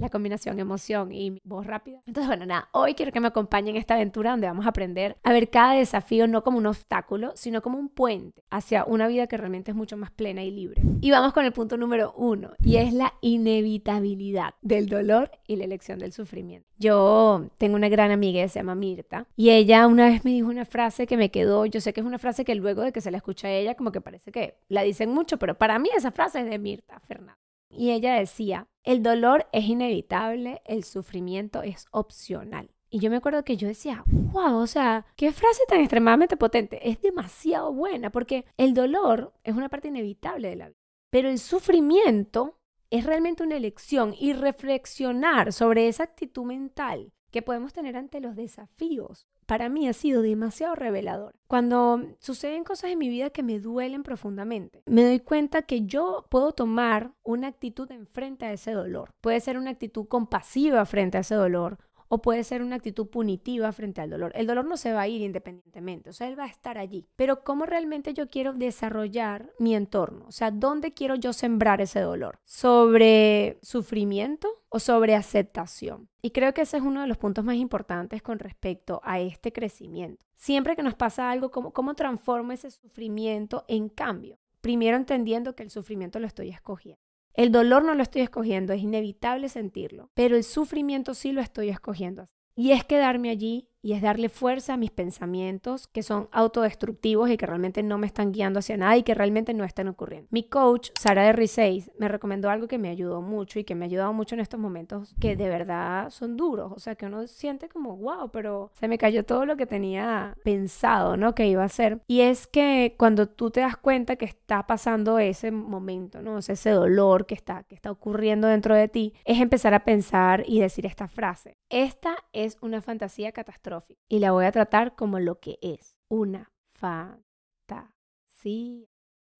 la 0.00 0.08
combinación 0.08 0.58
emoción 0.58 1.12
y 1.12 1.40
voz 1.44 1.66
rápida. 1.66 2.00
Entonces, 2.06 2.28
bueno, 2.28 2.46
nada, 2.46 2.68
hoy 2.72 2.94
quiero 2.94 3.12
que 3.12 3.20
me 3.20 3.28
acompañen 3.28 3.76
en 3.76 3.80
esta 3.80 3.94
aventura 3.94 4.30
donde 4.30 4.46
vamos 4.46 4.66
a 4.66 4.70
aprender 4.70 5.16
a 5.22 5.32
ver 5.32 5.50
cada 5.50 5.74
desafío 5.74 6.26
no 6.26 6.42
como 6.42 6.58
un 6.58 6.66
obstáculo, 6.66 7.32
sino 7.34 7.62
como 7.62 7.78
un 7.78 7.88
puente 7.88 8.42
hacia 8.50 8.84
una 8.84 9.06
vida 9.06 9.26
que 9.26 9.36
realmente 9.36 9.70
es 9.70 9.76
mucho 9.76 9.96
más 9.96 10.10
plena 10.10 10.42
y 10.42 10.50
libre. 10.50 10.82
Y 11.00 11.10
vamos 11.10 11.32
con 11.32 11.44
el 11.44 11.52
punto 11.52 11.76
número 11.76 12.12
uno, 12.16 12.50
y 12.62 12.76
es 12.76 12.92
la 12.92 13.14
inevitabilidad 13.20 14.54
del 14.62 14.88
dolor 14.88 15.30
y 15.46 15.56
la 15.56 15.64
elección 15.64 15.98
del 15.98 16.12
sufrimiento. 16.12 16.68
Yo 16.78 17.48
tengo 17.58 17.76
una 17.76 17.88
gran 17.88 18.01
amiga 18.10 18.42
que 18.42 18.48
se 18.48 18.58
llama 18.58 18.74
Mirta 18.74 19.26
y 19.36 19.50
ella 19.50 19.86
una 19.86 20.06
vez 20.06 20.24
me 20.24 20.32
dijo 20.32 20.48
una 20.48 20.64
frase 20.64 21.06
que 21.06 21.16
me 21.16 21.30
quedó, 21.30 21.66
yo 21.66 21.80
sé 21.80 21.92
que 21.92 22.00
es 22.00 22.06
una 22.06 22.18
frase 22.18 22.44
que 22.44 22.54
luego 22.54 22.82
de 22.82 22.92
que 22.92 23.00
se 23.00 23.10
la 23.10 23.18
escucha 23.18 23.48
a 23.48 23.52
ella 23.52 23.74
como 23.74 23.92
que 23.92 24.00
parece 24.00 24.32
que 24.32 24.56
la 24.68 24.82
dicen 24.82 25.10
mucho, 25.10 25.38
pero 25.38 25.56
para 25.56 25.78
mí 25.78 25.88
esa 25.96 26.10
frase 26.10 26.40
es 26.40 26.46
de 26.46 26.58
Mirta 26.58 27.00
Fernández. 27.00 27.38
Y 27.70 27.90
ella 27.92 28.14
decía, 28.14 28.68
el 28.84 29.02
dolor 29.02 29.46
es 29.52 29.64
inevitable, 29.64 30.60
el 30.66 30.84
sufrimiento 30.84 31.62
es 31.62 31.86
opcional. 31.90 32.70
Y 32.90 32.98
yo 32.98 33.08
me 33.08 33.16
acuerdo 33.16 33.42
que 33.44 33.56
yo 33.56 33.66
decía, 33.66 34.04
wow, 34.06 34.56
o 34.56 34.66
sea, 34.66 35.06
qué 35.16 35.32
frase 35.32 35.62
tan 35.66 35.80
extremadamente 35.80 36.36
potente. 36.36 36.90
Es 36.90 37.00
demasiado 37.00 37.72
buena 37.72 38.10
porque 38.10 38.44
el 38.58 38.74
dolor 38.74 39.32
es 39.44 39.54
una 39.54 39.70
parte 39.70 39.88
inevitable 39.88 40.50
de 40.50 40.56
la 40.56 40.66
vida. 40.66 40.78
Pero 41.10 41.30
el 41.30 41.38
sufrimiento 41.38 42.58
es 42.90 43.06
realmente 43.06 43.42
una 43.42 43.56
elección 43.56 44.14
y 44.18 44.34
reflexionar 44.34 45.54
sobre 45.54 45.88
esa 45.88 46.04
actitud 46.04 46.44
mental 46.44 47.14
que 47.32 47.42
podemos 47.42 47.72
tener 47.72 47.96
ante 47.96 48.20
los 48.20 48.36
desafíos, 48.36 49.26
para 49.46 49.68
mí 49.68 49.88
ha 49.88 49.92
sido 49.92 50.22
demasiado 50.22 50.74
revelador. 50.74 51.34
Cuando 51.48 52.00
suceden 52.20 52.62
cosas 52.62 52.90
en 52.90 52.98
mi 52.98 53.08
vida 53.08 53.30
que 53.30 53.42
me 53.42 53.58
duelen 53.58 54.02
profundamente, 54.02 54.82
me 54.86 55.04
doy 55.04 55.18
cuenta 55.18 55.62
que 55.62 55.84
yo 55.84 56.26
puedo 56.28 56.52
tomar 56.52 57.12
una 57.24 57.48
actitud 57.48 57.90
en 57.90 58.06
frente 58.06 58.44
a 58.44 58.52
ese 58.52 58.72
dolor. 58.72 59.14
Puede 59.20 59.40
ser 59.40 59.58
una 59.58 59.70
actitud 59.70 60.06
compasiva 60.06 60.84
frente 60.84 61.18
a 61.18 61.22
ese 61.22 61.34
dolor 61.34 61.78
o 62.14 62.20
puede 62.20 62.44
ser 62.44 62.60
una 62.60 62.76
actitud 62.76 63.06
punitiva 63.06 63.72
frente 63.72 64.02
al 64.02 64.10
dolor. 64.10 64.32
El 64.34 64.46
dolor 64.46 64.66
no 64.66 64.76
se 64.76 64.92
va 64.92 65.00
a 65.00 65.08
ir 65.08 65.22
independientemente, 65.22 66.10
o 66.10 66.12
sea, 66.12 66.28
él 66.28 66.38
va 66.38 66.44
a 66.44 66.48
estar 66.48 66.76
allí. 66.76 67.08
Pero 67.16 67.42
¿cómo 67.42 67.64
realmente 67.64 68.12
yo 68.12 68.28
quiero 68.28 68.52
desarrollar 68.52 69.50
mi 69.58 69.74
entorno? 69.74 70.26
O 70.28 70.30
sea, 70.30 70.50
¿dónde 70.50 70.92
quiero 70.92 71.14
yo 71.14 71.32
sembrar 71.32 71.80
ese 71.80 72.00
dolor? 72.00 72.38
¿Sobre 72.44 73.58
sufrimiento 73.62 74.46
o 74.68 74.78
sobre 74.78 75.14
aceptación? 75.14 76.10
Y 76.20 76.32
creo 76.32 76.52
que 76.52 76.60
ese 76.60 76.76
es 76.76 76.82
uno 76.82 77.00
de 77.00 77.06
los 77.06 77.16
puntos 77.16 77.46
más 77.46 77.56
importantes 77.56 78.20
con 78.20 78.38
respecto 78.38 79.00
a 79.04 79.18
este 79.18 79.50
crecimiento. 79.50 80.26
Siempre 80.34 80.76
que 80.76 80.82
nos 80.82 80.94
pasa 80.94 81.30
algo, 81.30 81.50
¿cómo, 81.50 81.72
cómo 81.72 81.94
transformo 81.94 82.52
ese 82.52 82.70
sufrimiento 82.70 83.64
en 83.68 83.88
cambio? 83.88 84.38
Primero 84.60 84.98
entendiendo 84.98 85.54
que 85.54 85.62
el 85.62 85.70
sufrimiento 85.70 86.18
lo 86.18 86.26
estoy 86.26 86.50
escogiendo. 86.50 87.00
El 87.34 87.50
dolor 87.50 87.84
no 87.84 87.94
lo 87.94 88.02
estoy 88.02 88.22
escogiendo, 88.22 88.72
es 88.72 88.82
inevitable 88.82 89.48
sentirlo, 89.48 90.10
pero 90.14 90.36
el 90.36 90.44
sufrimiento 90.44 91.14
sí 91.14 91.32
lo 91.32 91.40
estoy 91.40 91.70
escogiendo. 91.70 92.26
Y 92.54 92.72
es 92.72 92.84
quedarme 92.84 93.30
allí 93.30 93.68
y 93.82 93.92
es 93.92 94.02
darle 94.02 94.28
fuerza 94.28 94.74
a 94.74 94.76
mis 94.76 94.92
pensamientos 94.92 95.88
que 95.88 96.02
son 96.02 96.28
autodestructivos 96.30 97.28
y 97.30 97.36
que 97.36 97.46
realmente 97.46 97.82
no 97.82 97.98
me 97.98 98.06
están 98.06 98.32
guiando 98.32 98.60
hacia 98.60 98.76
nada 98.76 98.96
y 98.96 99.02
que 99.02 99.14
realmente 99.14 99.54
no 99.54 99.64
están 99.64 99.88
ocurriendo. 99.88 100.28
Mi 100.30 100.44
coach, 100.44 100.90
Sara 100.94 101.24
de 101.24 101.32
Riseis, 101.32 101.90
me 101.98 102.08
recomendó 102.08 102.48
algo 102.48 102.68
que 102.68 102.78
me 102.78 102.88
ayudó 102.88 103.20
mucho 103.20 103.58
y 103.58 103.64
que 103.64 103.74
me 103.74 103.84
ha 103.84 103.88
ayudado 103.88 104.12
mucho 104.12 104.36
en 104.36 104.40
estos 104.40 104.60
momentos 104.60 105.14
que 105.20 105.36
de 105.36 105.48
verdad 105.48 106.10
son 106.10 106.36
duros, 106.36 106.72
o 106.72 106.78
sea, 106.78 106.94
que 106.94 107.06
uno 107.06 107.26
siente 107.26 107.68
como, 107.68 107.96
wow, 107.96 108.30
pero 108.30 108.70
se 108.74 108.86
me 108.86 108.98
cayó 108.98 109.24
todo 109.24 109.46
lo 109.46 109.56
que 109.56 109.66
tenía 109.66 110.36
pensado, 110.44 111.16
¿no? 111.16 111.34
Que 111.34 111.48
iba 111.48 111.62
a 111.62 111.66
hacer. 111.66 112.00
Y 112.06 112.20
es 112.20 112.46
que 112.46 112.94
cuando 112.96 113.28
tú 113.28 113.50
te 113.50 113.60
das 113.60 113.76
cuenta 113.76 114.16
que 114.16 114.26
está 114.26 114.66
pasando 114.66 115.18
ese 115.18 115.50
momento, 115.50 116.22
¿no? 116.22 116.36
O 116.36 116.38
ese 116.38 116.70
dolor 116.70 117.26
que 117.26 117.34
está, 117.34 117.64
que 117.64 117.74
está 117.74 117.90
ocurriendo 117.90 118.46
dentro 118.46 118.74
de 118.74 118.88
ti, 118.88 119.14
es 119.24 119.40
empezar 119.40 119.74
a 119.74 119.84
pensar 119.84 120.44
y 120.46 120.60
decir 120.60 120.86
esta 120.86 121.08
frase. 121.08 121.56
Esta 121.68 122.16
es 122.32 122.58
una 122.60 122.82
fantasía 122.82 123.32
catastrófica 123.32 123.71
y 124.08 124.18
la 124.18 124.32
voy 124.32 124.44
a 124.44 124.52
tratar 124.52 124.94
como 124.94 125.18
lo 125.18 125.40
que 125.40 125.58
es, 125.62 125.96
una 126.08 126.52
fantasía. 126.74 127.82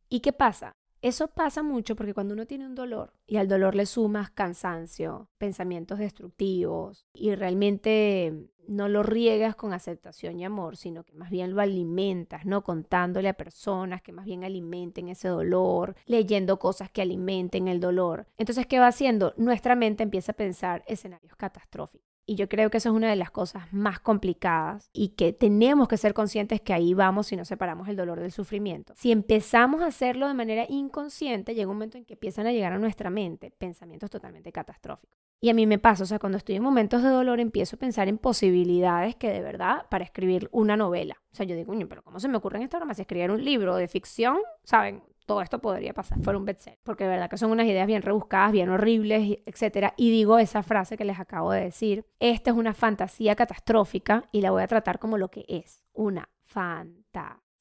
¿Y 0.09 0.21
qué 0.21 0.33
pasa? 0.33 0.77
Eso 1.03 1.29
pasa 1.29 1.65
mucho 1.65 1.97
porque 1.97 2.15
cuando 2.15 2.35
uno 2.35 2.47
tiene 2.47 2.65
un 2.65 2.77
dolor 2.77 3.12
y 3.27 3.37
al 3.37 3.49
dolor 3.49 3.75
le 3.75 3.87
sumas 3.87 4.31
cansancio, 4.31 5.29
pensamientos 5.37 5.99
destructivos 5.99 7.09
y 7.12 7.35
realmente 7.35 8.53
no 8.69 8.89
lo 8.89 9.03
riegas 9.03 9.57
con 9.57 9.73
aceptación 9.73 10.39
y 10.39 10.45
amor, 10.45 10.77
sino 10.77 11.03
que 11.03 11.15
más 11.15 11.31
bien 11.31 11.55
lo 11.55 11.61
alimentas, 11.61 12.47
¿no? 12.47 12.62
Contándole 12.62 13.29
a 13.29 13.35
personas 13.35 14.01
que 14.01 14.12
más 14.12 14.25
bien 14.25 14.45
alimenten 14.45 15.09
ese 15.09 15.27
dolor, 15.27 15.97
leyendo 16.07 16.61
cosas 16.61 16.89
que 16.91 17.03
alimenten 17.03 17.67
el 17.67 17.81
dolor. 17.81 18.27
Entonces, 18.37 18.67
¿qué 18.67 18.79
va 18.79 18.87
haciendo? 18.87 19.35
Nuestra 19.37 19.75
mente 19.75 20.05
empieza 20.05 20.33
a 20.33 20.37
pensar 20.37 20.85
escenarios 20.87 21.35
catastróficos. 21.35 22.12
Y 22.25 22.37
yo 22.37 22.49
creo 22.49 22.71
que 22.71 22.79
eso 22.79 22.91
es 22.91 22.95
una 22.95 23.11
de 23.11 23.17
las 23.17 23.31
cosas 23.31 23.73
más 23.73 23.99
complicadas 23.99 24.91
y 24.93 25.09
que 25.11 25.33
tenemos 25.33 25.88
que 25.88 25.97
ser 25.97 26.14
conscientes 26.14 26.61
que 26.61 26.73
ahí 26.73 26.95
vamos 26.95 27.26
si 27.26 27.37
no 27.37 27.45
separamos 27.45 27.88
el 27.88 27.97
dolor 27.97 28.21
del 28.21 28.31
sufrimiento. 28.31 28.95
Si 28.97 29.11
empezamos 29.11 29.83
a 29.83 29.87
hacerlo 29.87 30.29
de 30.29 30.35
manera 30.35 30.64
inconsciente, 30.69 31.55
llega 31.55 31.69
un 31.69 31.76
momento 31.76 31.99
en 31.99 32.05
que 32.05 32.14
empiezan 32.14 32.47
a 32.47 32.52
llegar 32.52 32.73
a 32.73 32.79
nuestra 32.79 33.11
mente 33.11 33.50
pensamientos 33.50 34.11
totalmente 34.11 34.52
catastróficos. 34.52 35.19
Y 35.41 35.50
a 35.50 35.55
mí 35.55 35.67
me 35.67 35.81
pasa, 35.81 36.05
o 36.05 36.07
sea, 36.07 36.21
cuando 36.21 36.38
estoy 36.38 36.55
en 36.55 36.62
momentos 36.62 37.02
de 37.02 37.09
dolor 37.09 37.41
empiezo 37.41 37.75
a 37.75 37.79
pensar 37.81 38.07
en 38.07 38.17
posibilidades 38.17 39.17
que 39.17 39.29
de 39.29 39.43
verdad 39.43 39.87
para 39.91 40.05
escribir 40.05 40.49
una 40.52 40.76
novela. 40.76 41.17
O 41.33 41.35
sea, 41.35 41.45
yo 41.45 41.57
digo, 41.57 41.75
pero 41.88 42.05
¿cómo 42.05 42.21
se 42.21 42.29
me 42.29 42.37
ocurre 42.37 42.59
en 42.59 42.62
esta 42.62 42.76
broma 42.76 42.95
si 42.95 43.02
escribir 43.02 43.33
un 43.33 43.45
libro 43.45 43.75
de 43.75 43.88
ficción? 43.88 44.38
¿Saben? 44.62 45.02
Todo 45.26 45.43
esto 45.43 45.61
podría 45.61 45.95
pasar, 45.95 46.21
fuera 46.21 46.38
un 46.38 46.45
bestseller, 46.45 46.79
porque 46.83 47.05
de 47.05 47.11
verdad 47.11 47.31
que 47.31 47.37
son 47.37 47.50
unas 47.50 47.67
ideas 47.67 47.87
bien 47.87 48.02
rebuscadas, 48.02 48.52
bien 48.52 48.69
horribles, 48.69 49.38
etcétera. 49.47 49.95
Y 49.97 50.11
digo 50.11 50.38
esa 50.38 50.62
frase 50.62 50.97
que 50.97 51.05
les 51.05 51.19
acabo 51.19 51.52
de 51.52 51.62
decir, 51.62 52.07
esta 52.19 52.50
es 52.50 52.57
una 52.57 52.75
fantasía 52.75 53.35
catastrófica 53.35 54.29
y 54.33 54.41
la 54.41 54.50
voy 54.50 54.62
a 54.62 54.69
tratar 54.69 54.99
como 54.99 55.19
lo 55.19 55.29
que 55.29 55.45
es, 55.49 55.85
una 55.93 56.29
fantasía. 56.45 57.52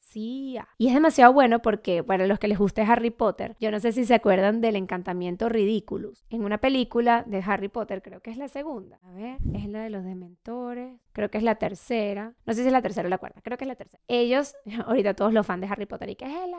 Y 0.77 0.87
es 0.87 0.93
demasiado 0.93 1.33
bueno 1.33 1.61
porque 1.61 2.03
para 2.03 2.27
los 2.27 2.39
que 2.39 2.47
les 2.47 2.57
guste 2.57 2.81
Harry 2.81 3.11
Potter, 3.11 3.55
yo 3.59 3.71
no 3.71 3.79
sé 3.79 3.91
si 3.91 4.05
se 4.05 4.15
acuerdan 4.15 4.61
del 4.61 4.75
encantamiento 4.75 5.49
Ridiculous. 5.49 6.25
En 6.29 6.43
una 6.43 6.59
película 6.59 7.23
de 7.25 7.43
Harry 7.45 7.69
Potter, 7.69 8.01
creo 8.01 8.21
que 8.21 8.31
es 8.31 8.37
la 8.37 8.47
segunda. 8.47 8.99
A 9.03 9.11
ver, 9.11 9.37
es 9.53 9.67
la 9.67 9.83
de 9.83 9.89
los 9.89 10.03
dementores. 10.03 10.99
Creo 11.13 11.29
que 11.29 11.37
es 11.37 11.43
la 11.43 11.55
tercera. 11.55 12.33
No 12.45 12.53
sé 12.53 12.61
si 12.61 12.67
es 12.67 12.73
la 12.73 12.81
tercera 12.81 13.07
o 13.07 13.09
la 13.09 13.17
cuarta. 13.17 13.41
Creo 13.41 13.57
que 13.57 13.65
es 13.65 13.67
la 13.67 13.75
tercera. 13.75 14.01
Ellos, 14.07 14.55
ahorita 14.85 15.13
todos 15.13 15.33
los 15.33 15.45
fans 15.45 15.61
de 15.61 15.67
Harry 15.67 15.85
Potter 15.85 16.09
y 16.09 16.15
que 16.15 16.25
es 16.25 16.31
el 16.31 16.51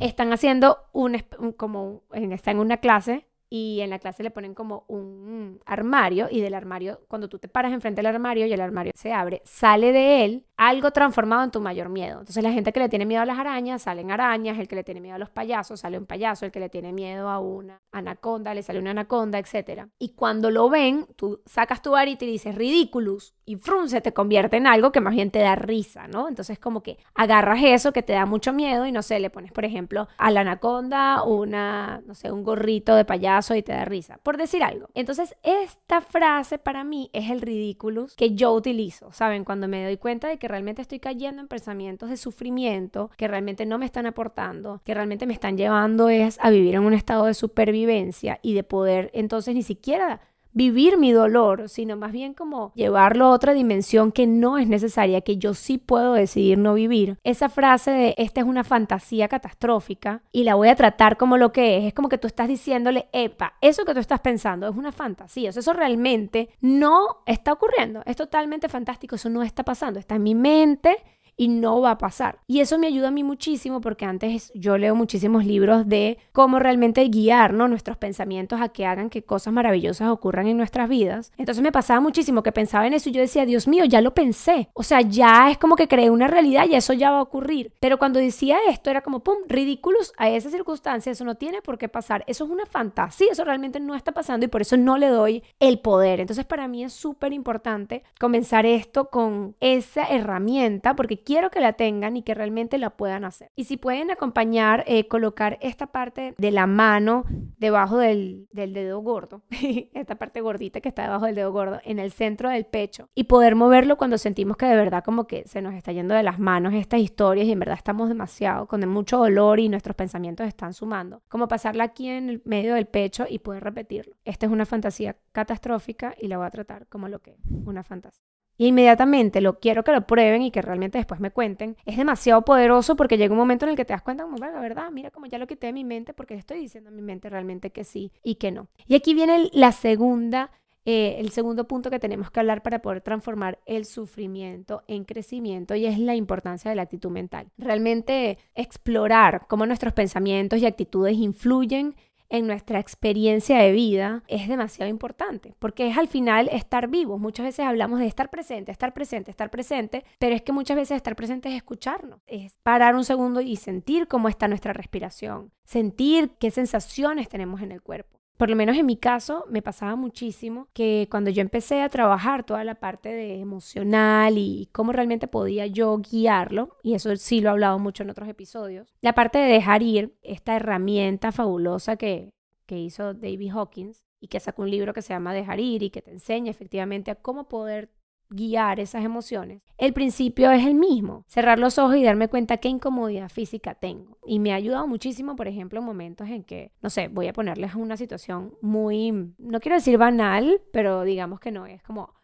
están 0.00 0.32
haciendo 0.32 0.78
un, 0.92 1.18
como 1.56 2.02
están 2.12 2.56
en 2.56 2.60
una 2.60 2.78
clase 2.78 3.26
y 3.48 3.80
en 3.80 3.90
la 3.90 3.98
clase 3.98 4.22
le 4.22 4.30
ponen 4.30 4.54
como 4.54 4.84
un 4.88 5.60
armario 5.66 6.28
y 6.30 6.40
del 6.40 6.54
armario, 6.54 7.00
cuando 7.08 7.28
tú 7.28 7.38
te 7.38 7.48
paras 7.48 7.72
enfrente 7.72 8.00
del 8.00 8.06
armario 8.06 8.46
y 8.46 8.52
el 8.52 8.60
armario 8.60 8.92
se 8.94 9.12
abre, 9.12 9.42
sale 9.44 9.92
de 9.92 10.24
él 10.24 10.46
algo 10.56 10.90
transformado 10.90 11.44
en 11.44 11.50
tu 11.50 11.60
mayor 11.60 11.88
miedo. 11.88 12.20
Entonces 12.20 12.42
la 12.42 12.52
gente 12.52 12.72
que 12.72 12.80
le 12.80 12.88
tiene 12.88 13.04
miedo 13.04 13.22
a 13.22 13.26
las 13.26 13.38
arañas, 13.38 13.82
salen 13.82 14.10
arañas, 14.10 14.58
el 14.58 14.68
que 14.68 14.76
le 14.76 14.84
tiene 14.84 15.00
miedo 15.00 15.16
a 15.16 15.18
los 15.18 15.30
payasos, 15.30 15.80
sale 15.80 15.98
un 15.98 16.06
payaso, 16.06 16.46
el 16.46 16.52
que 16.52 16.60
le 16.60 16.68
tiene 16.68 16.92
miedo 16.92 17.28
a 17.28 17.38
una 17.38 17.82
anaconda, 17.92 18.54
le 18.54 18.62
sale 18.62 18.78
una 18.78 18.92
anaconda, 18.92 19.38
etc. 19.38 19.86
Y 19.98 20.14
cuando 20.14 20.50
lo 20.50 20.70
ven, 20.70 21.06
tú 21.16 21.42
sacas 21.44 21.82
tu 21.82 21.90
varita 21.92 22.24
y 22.24 22.28
dices 22.28 22.54
ridiculous 22.54 23.34
y 23.44 23.56
frum 23.56 23.88
se 23.88 24.00
te 24.00 24.12
convierte 24.12 24.56
en 24.56 24.66
algo 24.66 24.92
que 24.92 25.00
más 25.00 25.14
bien 25.14 25.30
te 25.30 25.38
da 25.40 25.54
risa, 25.54 26.08
¿no? 26.08 26.28
Entonces 26.28 26.58
como 26.58 26.82
que 26.82 26.98
agarras 27.14 27.60
eso 27.62 27.92
que 27.92 28.02
te 28.02 28.14
da 28.14 28.26
mucho 28.26 28.52
miedo 28.52 28.86
y 28.86 28.92
no 28.92 29.02
sé, 29.02 29.20
le 29.20 29.30
pones 29.30 29.52
por 29.52 29.64
ejemplo 29.64 30.08
a 30.16 30.30
la 30.30 30.40
anaconda 30.40 31.22
una, 31.22 32.02
no 32.06 32.14
sé, 32.14 32.32
un 32.32 32.42
gorrito 32.42 32.96
de 32.96 33.04
payaso 33.04 33.35
y 33.54 33.62
te 33.62 33.72
da 33.72 33.84
risa, 33.84 34.18
por 34.22 34.36
decir 34.36 34.62
algo. 34.62 34.88
Entonces 34.94 35.34
esta 35.42 36.00
frase 36.00 36.58
para 36.58 36.84
mí 36.84 37.10
es 37.12 37.30
el 37.30 37.40
ridiculous 37.40 38.14
que 38.14 38.34
yo 38.34 38.52
utilizo, 38.52 39.12
¿saben? 39.12 39.44
Cuando 39.44 39.68
me 39.68 39.84
doy 39.84 39.96
cuenta 39.96 40.28
de 40.28 40.38
que 40.38 40.48
realmente 40.48 40.82
estoy 40.82 41.00
cayendo 41.00 41.42
en 41.42 41.48
pensamientos 41.48 42.10
de 42.10 42.16
sufrimiento 42.16 43.10
que 43.16 43.28
realmente 43.28 43.66
no 43.66 43.78
me 43.78 43.86
están 43.86 44.06
aportando, 44.06 44.80
que 44.84 44.94
realmente 44.94 45.26
me 45.26 45.34
están 45.34 45.56
llevando 45.56 46.08
es 46.08 46.38
a 46.40 46.50
vivir 46.50 46.74
en 46.74 46.82
un 46.82 46.94
estado 46.94 47.26
de 47.26 47.34
supervivencia 47.34 48.38
y 48.42 48.54
de 48.54 48.64
poder 48.64 49.10
entonces 49.14 49.54
ni 49.54 49.62
siquiera 49.62 50.20
vivir 50.56 50.96
mi 50.96 51.12
dolor, 51.12 51.68
sino 51.68 51.96
más 51.96 52.12
bien 52.12 52.32
como 52.32 52.72
llevarlo 52.74 53.26
a 53.26 53.30
otra 53.30 53.52
dimensión 53.52 54.10
que 54.10 54.26
no 54.26 54.56
es 54.56 54.66
necesaria, 54.66 55.20
que 55.20 55.36
yo 55.36 55.52
sí 55.52 55.76
puedo 55.76 56.14
decidir 56.14 56.56
no 56.56 56.72
vivir. 56.72 57.18
Esa 57.24 57.50
frase 57.50 57.90
de 57.90 58.14
esta 58.16 58.40
es 58.40 58.46
una 58.46 58.64
fantasía 58.64 59.28
catastrófica 59.28 60.22
y 60.32 60.44
la 60.44 60.54
voy 60.54 60.68
a 60.68 60.74
tratar 60.74 61.18
como 61.18 61.36
lo 61.36 61.52
que 61.52 61.76
es, 61.76 61.84
es 61.84 61.92
como 61.92 62.08
que 62.08 62.16
tú 62.16 62.26
estás 62.26 62.48
diciéndole, 62.48 63.06
epa, 63.12 63.52
eso 63.60 63.84
que 63.84 63.92
tú 63.92 64.00
estás 64.00 64.20
pensando 64.20 64.66
es 64.66 64.74
una 64.74 64.92
fantasía, 64.92 65.50
o 65.54 65.58
eso 65.58 65.72
realmente 65.74 66.48
no 66.62 67.18
está 67.26 67.52
ocurriendo, 67.52 68.00
es 68.06 68.16
totalmente 68.16 68.70
fantástico, 68.70 69.16
eso 69.16 69.28
no 69.28 69.42
está 69.42 69.62
pasando, 69.62 70.00
está 70.00 70.14
en 70.14 70.22
mi 70.22 70.34
mente 70.34 70.96
y 71.36 71.48
no 71.48 71.80
va 71.80 71.92
a 71.92 71.98
pasar. 71.98 72.38
Y 72.46 72.60
eso 72.60 72.78
me 72.78 72.86
ayuda 72.86 73.08
a 73.08 73.10
mí 73.10 73.22
muchísimo 73.22 73.80
porque 73.80 74.04
antes 74.04 74.50
yo 74.54 74.78
leo 74.78 74.94
muchísimos 74.94 75.44
libros 75.44 75.88
de 75.88 76.18
cómo 76.32 76.58
realmente 76.58 77.06
guiar 77.08 77.52
nuestros 77.52 77.96
pensamientos 77.96 78.60
a 78.60 78.68
que 78.68 78.86
hagan 78.86 79.10
que 79.10 79.22
cosas 79.22 79.52
maravillosas 79.52 80.08
ocurran 80.08 80.46
en 80.46 80.56
nuestras 80.56 80.88
vidas. 80.88 81.32
Entonces 81.36 81.62
me 81.62 81.72
pasaba 81.72 82.00
muchísimo 82.00 82.42
que 82.42 82.52
pensaba 82.52 82.86
en 82.86 82.94
eso 82.94 83.08
y 83.08 83.12
yo 83.12 83.20
decía, 83.20 83.44
Dios 83.46 83.68
mío, 83.68 83.84
ya 83.84 84.00
lo 84.00 84.14
pensé. 84.14 84.68
O 84.74 84.82
sea, 84.82 85.00
ya 85.00 85.50
es 85.50 85.58
como 85.58 85.76
que 85.76 85.88
creé 85.88 86.10
una 86.10 86.28
realidad 86.28 86.66
y 86.68 86.74
eso 86.74 86.92
ya 86.92 87.10
va 87.10 87.18
a 87.18 87.22
ocurrir. 87.22 87.72
Pero 87.80 87.98
cuando 87.98 88.18
decía 88.18 88.58
esto 88.68 88.90
era 88.90 89.02
como, 89.02 89.20
¡pum!, 89.20 89.36
ridículos 89.48 90.12
a 90.16 90.28
esa 90.30 90.50
circunstancia, 90.50 91.12
eso 91.12 91.24
no 91.24 91.36
tiene 91.36 91.62
por 91.62 91.78
qué 91.78 91.88
pasar. 91.88 92.24
Eso 92.26 92.44
es 92.44 92.50
una 92.50 92.66
fantasía, 92.66 93.32
eso 93.32 93.44
realmente 93.44 93.80
no 93.80 93.94
está 93.94 94.12
pasando 94.12 94.46
y 94.46 94.48
por 94.48 94.62
eso 94.62 94.76
no 94.76 94.98
le 94.98 95.08
doy 95.08 95.42
el 95.60 95.78
poder. 95.80 96.20
Entonces 96.20 96.44
para 96.44 96.68
mí 96.68 96.84
es 96.84 96.92
súper 96.92 97.32
importante 97.32 98.02
comenzar 98.18 98.66
esto 98.66 99.10
con 99.10 99.54
esa 99.60 100.04
herramienta 100.06 100.96
porque 100.96 101.18
quiero 101.26 101.50
que 101.50 101.60
la 101.60 101.72
tengan 101.74 102.16
y 102.16 102.22
que 102.22 102.34
realmente 102.34 102.78
la 102.78 102.90
puedan 102.90 103.24
hacer. 103.24 103.50
Y 103.56 103.64
si 103.64 103.76
pueden 103.76 104.10
acompañar, 104.10 104.84
eh, 104.86 105.08
colocar 105.08 105.58
esta 105.60 105.88
parte 105.88 106.34
de 106.38 106.50
la 106.52 106.66
mano 106.68 107.24
debajo 107.58 107.98
del, 107.98 108.46
del 108.52 108.72
dedo 108.72 109.00
gordo, 109.00 109.42
esta 109.92 110.14
parte 110.14 110.40
gordita 110.40 110.80
que 110.80 110.88
está 110.88 111.02
debajo 111.02 111.26
del 111.26 111.34
dedo 111.34 111.52
gordo, 111.52 111.80
en 111.84 111.98
el 111.98 112.12
centro 112.12 112.48
del 112.48 112.64
pecho 112.64 113.08
y 113.14 113.24
poder 113.24 113.56
moverlo 113.56 113.96
cuando 113.96 114.18
sentimos 114.18 114.56
que 114.56 114.66
de 114.66 114.76
verdad 114.76 115.02
como 115.02 115.26
que 115.26 115.46
se 115.48 115.60
nos 115.60 115.74
está 115.74 115.90
yendo 115.90 116.14
de 116.14 116.22
las 116.22 116.38
manos 116.38 116.72
estas 116.74 117.00
historias 117.00 117.48
y 117.48 117.52
en 117.52 117.58
verdad 117.58 117.76
estamos 117.76 118.08
demasiado 118.08 118.68
con 118.68 118.86
mucho 118.88 119.18
dolor 119.18 119.58
y 119.58 119.68
nuestros 119.68 119.96
pensamientos 119.96 120.46
están 120.46 120.74
sumando. 120.74 121.22
Como 121.28 121.48
pasarla 121.48 121.84
aquí 121.84 122.08
en 122.08 122.30
el 122.30 122.42
medio 122.44 122.74
del 122.74 122.86
pecho 122.86 123.26
y 123.28 123.40
poder 123.40 123.64
repetirlo. 123.64 124.14
Esta 124.24 124.46
es 124.46 124.52
una 124.52 124.64
fantasía 124.64 125.16
catastrófica 125.32 126.14
y 126.20 126.28
la 126.28 126.38
voy 126.38 126.46
a 126.46 126.50
tratar 126.50 126.86
como 126.86 127.08
lo 127.08 127.18
que 127.20 127.32
es, 127.32 127.38
una 127.64 127.82
fantasía 127.82 128.35
y 128.58 128.68
inmediatamente 128.68 129.40
lo 129.40 129.58
quiero 129.58 129.84
que 129.84 129.92
lo 129.92 130.06
prueben 130.06 130.42
y 130.42 130.50
que 130.50 130.62
realmente 130.62 130.98
después 130.98 131.20
me 131.20 131.30
cuenten, 131.30 131.76
es 131.84 131.96
demasiado 131.96 132.44
poderoso 132.44 132.96
porque 132.96 133.18
llega 133.18 133.32
un 133.32 133.38
momento 133.38 133.64
en 133.64 133.70
el 133.70 133.76
que 133.76 133.84
te 133.84 133.92
das 133.92 134.02
cuenta 134.02 134.24
como, 134.24 134.36
la 134.38 134.60
verdad, 134.60 134.90
mira 134.90 135.10
como 135.10 135.26
ya 135.26 135.38
lo 135.38 135.46
quité 135.46 135.68
de 135.68 135.72
mi 135.72 135.84
mente 135.84 136.14
porque 136.14 136.34
estoy 136.34 136.60
diciendo 136.60 136.90
a 136.90 136.92
mi 136.92 137.02
mente 137.02 137.28
realmente 137.28 137.70
que 137.70 137.84
sí 137.84 138.12
y 138.22 138.36
que 138.36 138.52
no. 138.52 138.68
Y 138.86 138.94
aquí 138.94 139.14
viene 139.14 139.50
la 139.52 139.72
segunda 139.72 140.50
eh, 140.88 141.16
el 141.18 141.30
segundo 141.30 141.66
punto 141.66 141.90
que 141.90 141.98
tenemos 141.98 142.30
que 142.30 142.38
hablar 142.38 142.62
para 142.62 142.80
poder 142.80 143.00
transformar 143.00 143.58
el 143.66 143.84
sufrimiento 143.86 144.84
en 144.86 145.04
crecimiento 145.04 145.74
y 145.74 145.84
es 145.84 145.98
la 145.98 146.14
importancia 146.14 146.70
de 146.70 146.76
la 146.76 146.82
actitud 146.82 147.10
mental. 147.10 147.48
Realmente 147.58 148.38
explorar 148.54 149.46
cómo 149.48 149.66
nuestros 149.66 149.94
pensamientos 149.94 150.60
y 150.60 150.66
actitudes 150.66 151.16
influyen 151.16 151.96
en 152.28 152.46
nuestra 152.46 152.80
experiencia 152.80 153.58
de 153.58 153.72
vida 153.72 154.22
es 154.28 154.48
demasiado 154.48 154.90
importante, 154.90 155.54
porque 155.58 155.88
es 155.88 155.96
al 155.96 156.08
final 156.08 156.48
estar 156.52 156.88
vivos. 156.88 157.20
Muchas 157.20 157.46
veces 157.46 157.66
hablamos 157.66 158.00
de 158.00 158.06
estar 158.06 158.30
presente, 158.30 158.72
estar 158.72 158.92
presente, 158.94 159.30
estar 159.30 159.50
presente, 159.50 160.04
pero 160.18 160.34
es 160.34 160.42
que 160.42 160.52
muchas 160.52 160.76
veces 160.76 160.96
estar 160.96 161.16
presente 161.16 161.48
es 161.48 161.56
escucharnos, 161.56 162.20
es 162.26 162.54
parar 162.62 162.94
un 162.94 163.04
segundo 163.04 163.40
y 163.40 163.56
sentir 163.56 164.08
cómo 164.08 164.28
está 164.28 164.48
nuestra 164.48 164.72
respiración, 164.72 165.52
sentir 165.64 166.30
qué 166.38 166.50
sensaciones 166.50 167.28
tenemos 167.28 167.62
en 167.62 167.72
el 167.72 167.82
cuerpo. 167.82 168.15
Por 168.36 168.50
lo 168.50 168.56
menos 168.56 168.76
en 168.76 168.86
mi 168.86 168.96
caso 168.96 169.44
me 169.48 169.62
pasaba 169.62 169.96
muchísimo 169.96 170.68
que 170.74 171.08
cuando 171.10 171.30
yo 171.30 171.40
empecé 171.40 171.82
a 171.82 171.88
trabajar 171.88 172.44
toda 172.44 172.64
la 172.64 172.74
parte 172.74 173.08
de 173.08 173.40
emocional 173.40 174.36
y 174.36 174.68
cómo 174.72 174.92
realmente 174.92 175.26
podía 175.26 175.66
yo 175.66 175.96
guiarlo, 175.98 176.76
y 176.82 176.94
eso 176.94 177.14
sí 177.16 177.40
lo 177.40 177.48
he 177.48 177.52
hablado 177.52 177.78
mucho 177.78 178.02
en 178.02 178.10
otros 178.10 178.28
episodios, 178.28 178.94
la 179.00 179.14
parte 179.14 179.38
de 179.38 179.52
dejar 179.52 179.82
ir, 179.82 180.16
esta 180.22 180.56
herramienta 180.56 181.32
fabulosa 181.32 181.96
que, 181.96 182.30
que 182.66 182.78
hizo 182.78 183.14
David 183.14 183.52
Hawkins 183.52 184.04
y 184.20 184.28
que 184.28 184.40
sacó 184.40 184.62
un 184.62 184.70
libro 184.70 184.92
que 184.92 185.02
se 185.02 185.14
llama 185.14 185.32
Dejar 185.32 185.60
ir 185.60 185.82
y 185.82 185.90
que 185.90 186.02
te 186.02 186.10
enseña 186.10 186.50
efectivamente 186.50 187.10
a 187.10 187.16
cómo 187.16 187.48
poder 187.48 187.90
guiar 188.28 188.80
esas 188.80 189.04
emociones, 189.04 189.62
el 189.78 189.92
principio 189.92 190.50
es 190.50 190.66
el 190.66 190.74
mismo, 190.74 191.24
cerrar 191.26 191.58
los 191.58 191.78
ojos 191.78 191.96
y 191.96 192.04
darme 192.04 192.28
cuenta 192.28 192.56
qué 192.56 192.68
incomodidad 192.68 193.28
física 193.28 193.74
tengo. 193.74 194.18
Y 194.26 194.38
me 194.38 194.52
ha 194.52 194.56
ayudado 194.56 194.86
muchísimo, 194.86 195.36
por 195.36 195.48
ejemplo, 195.48 195.80
en 195.80 195.86
momentos 195.86 196.28
en 196.28 196.44
que, 196.44 196.72
no 196.82 196.90
sé, 196.90 197.08
voy 197.08 197.28
a 197.28 197.32
ponerles 197.32 197.74
una 197.74 197.96
situación 197.96 198.54
muy, 198.60 199.12
no 199.38 199.60
quiero 199.60 199.76
decir 199.76 199.98
banal, 199.98 200.60
pero 200.72 201.02
digamos 201.02 201.40
que 201.40 201.52
no, 201.52 201.66
es 201.66 201.82
como, 201.82 202.14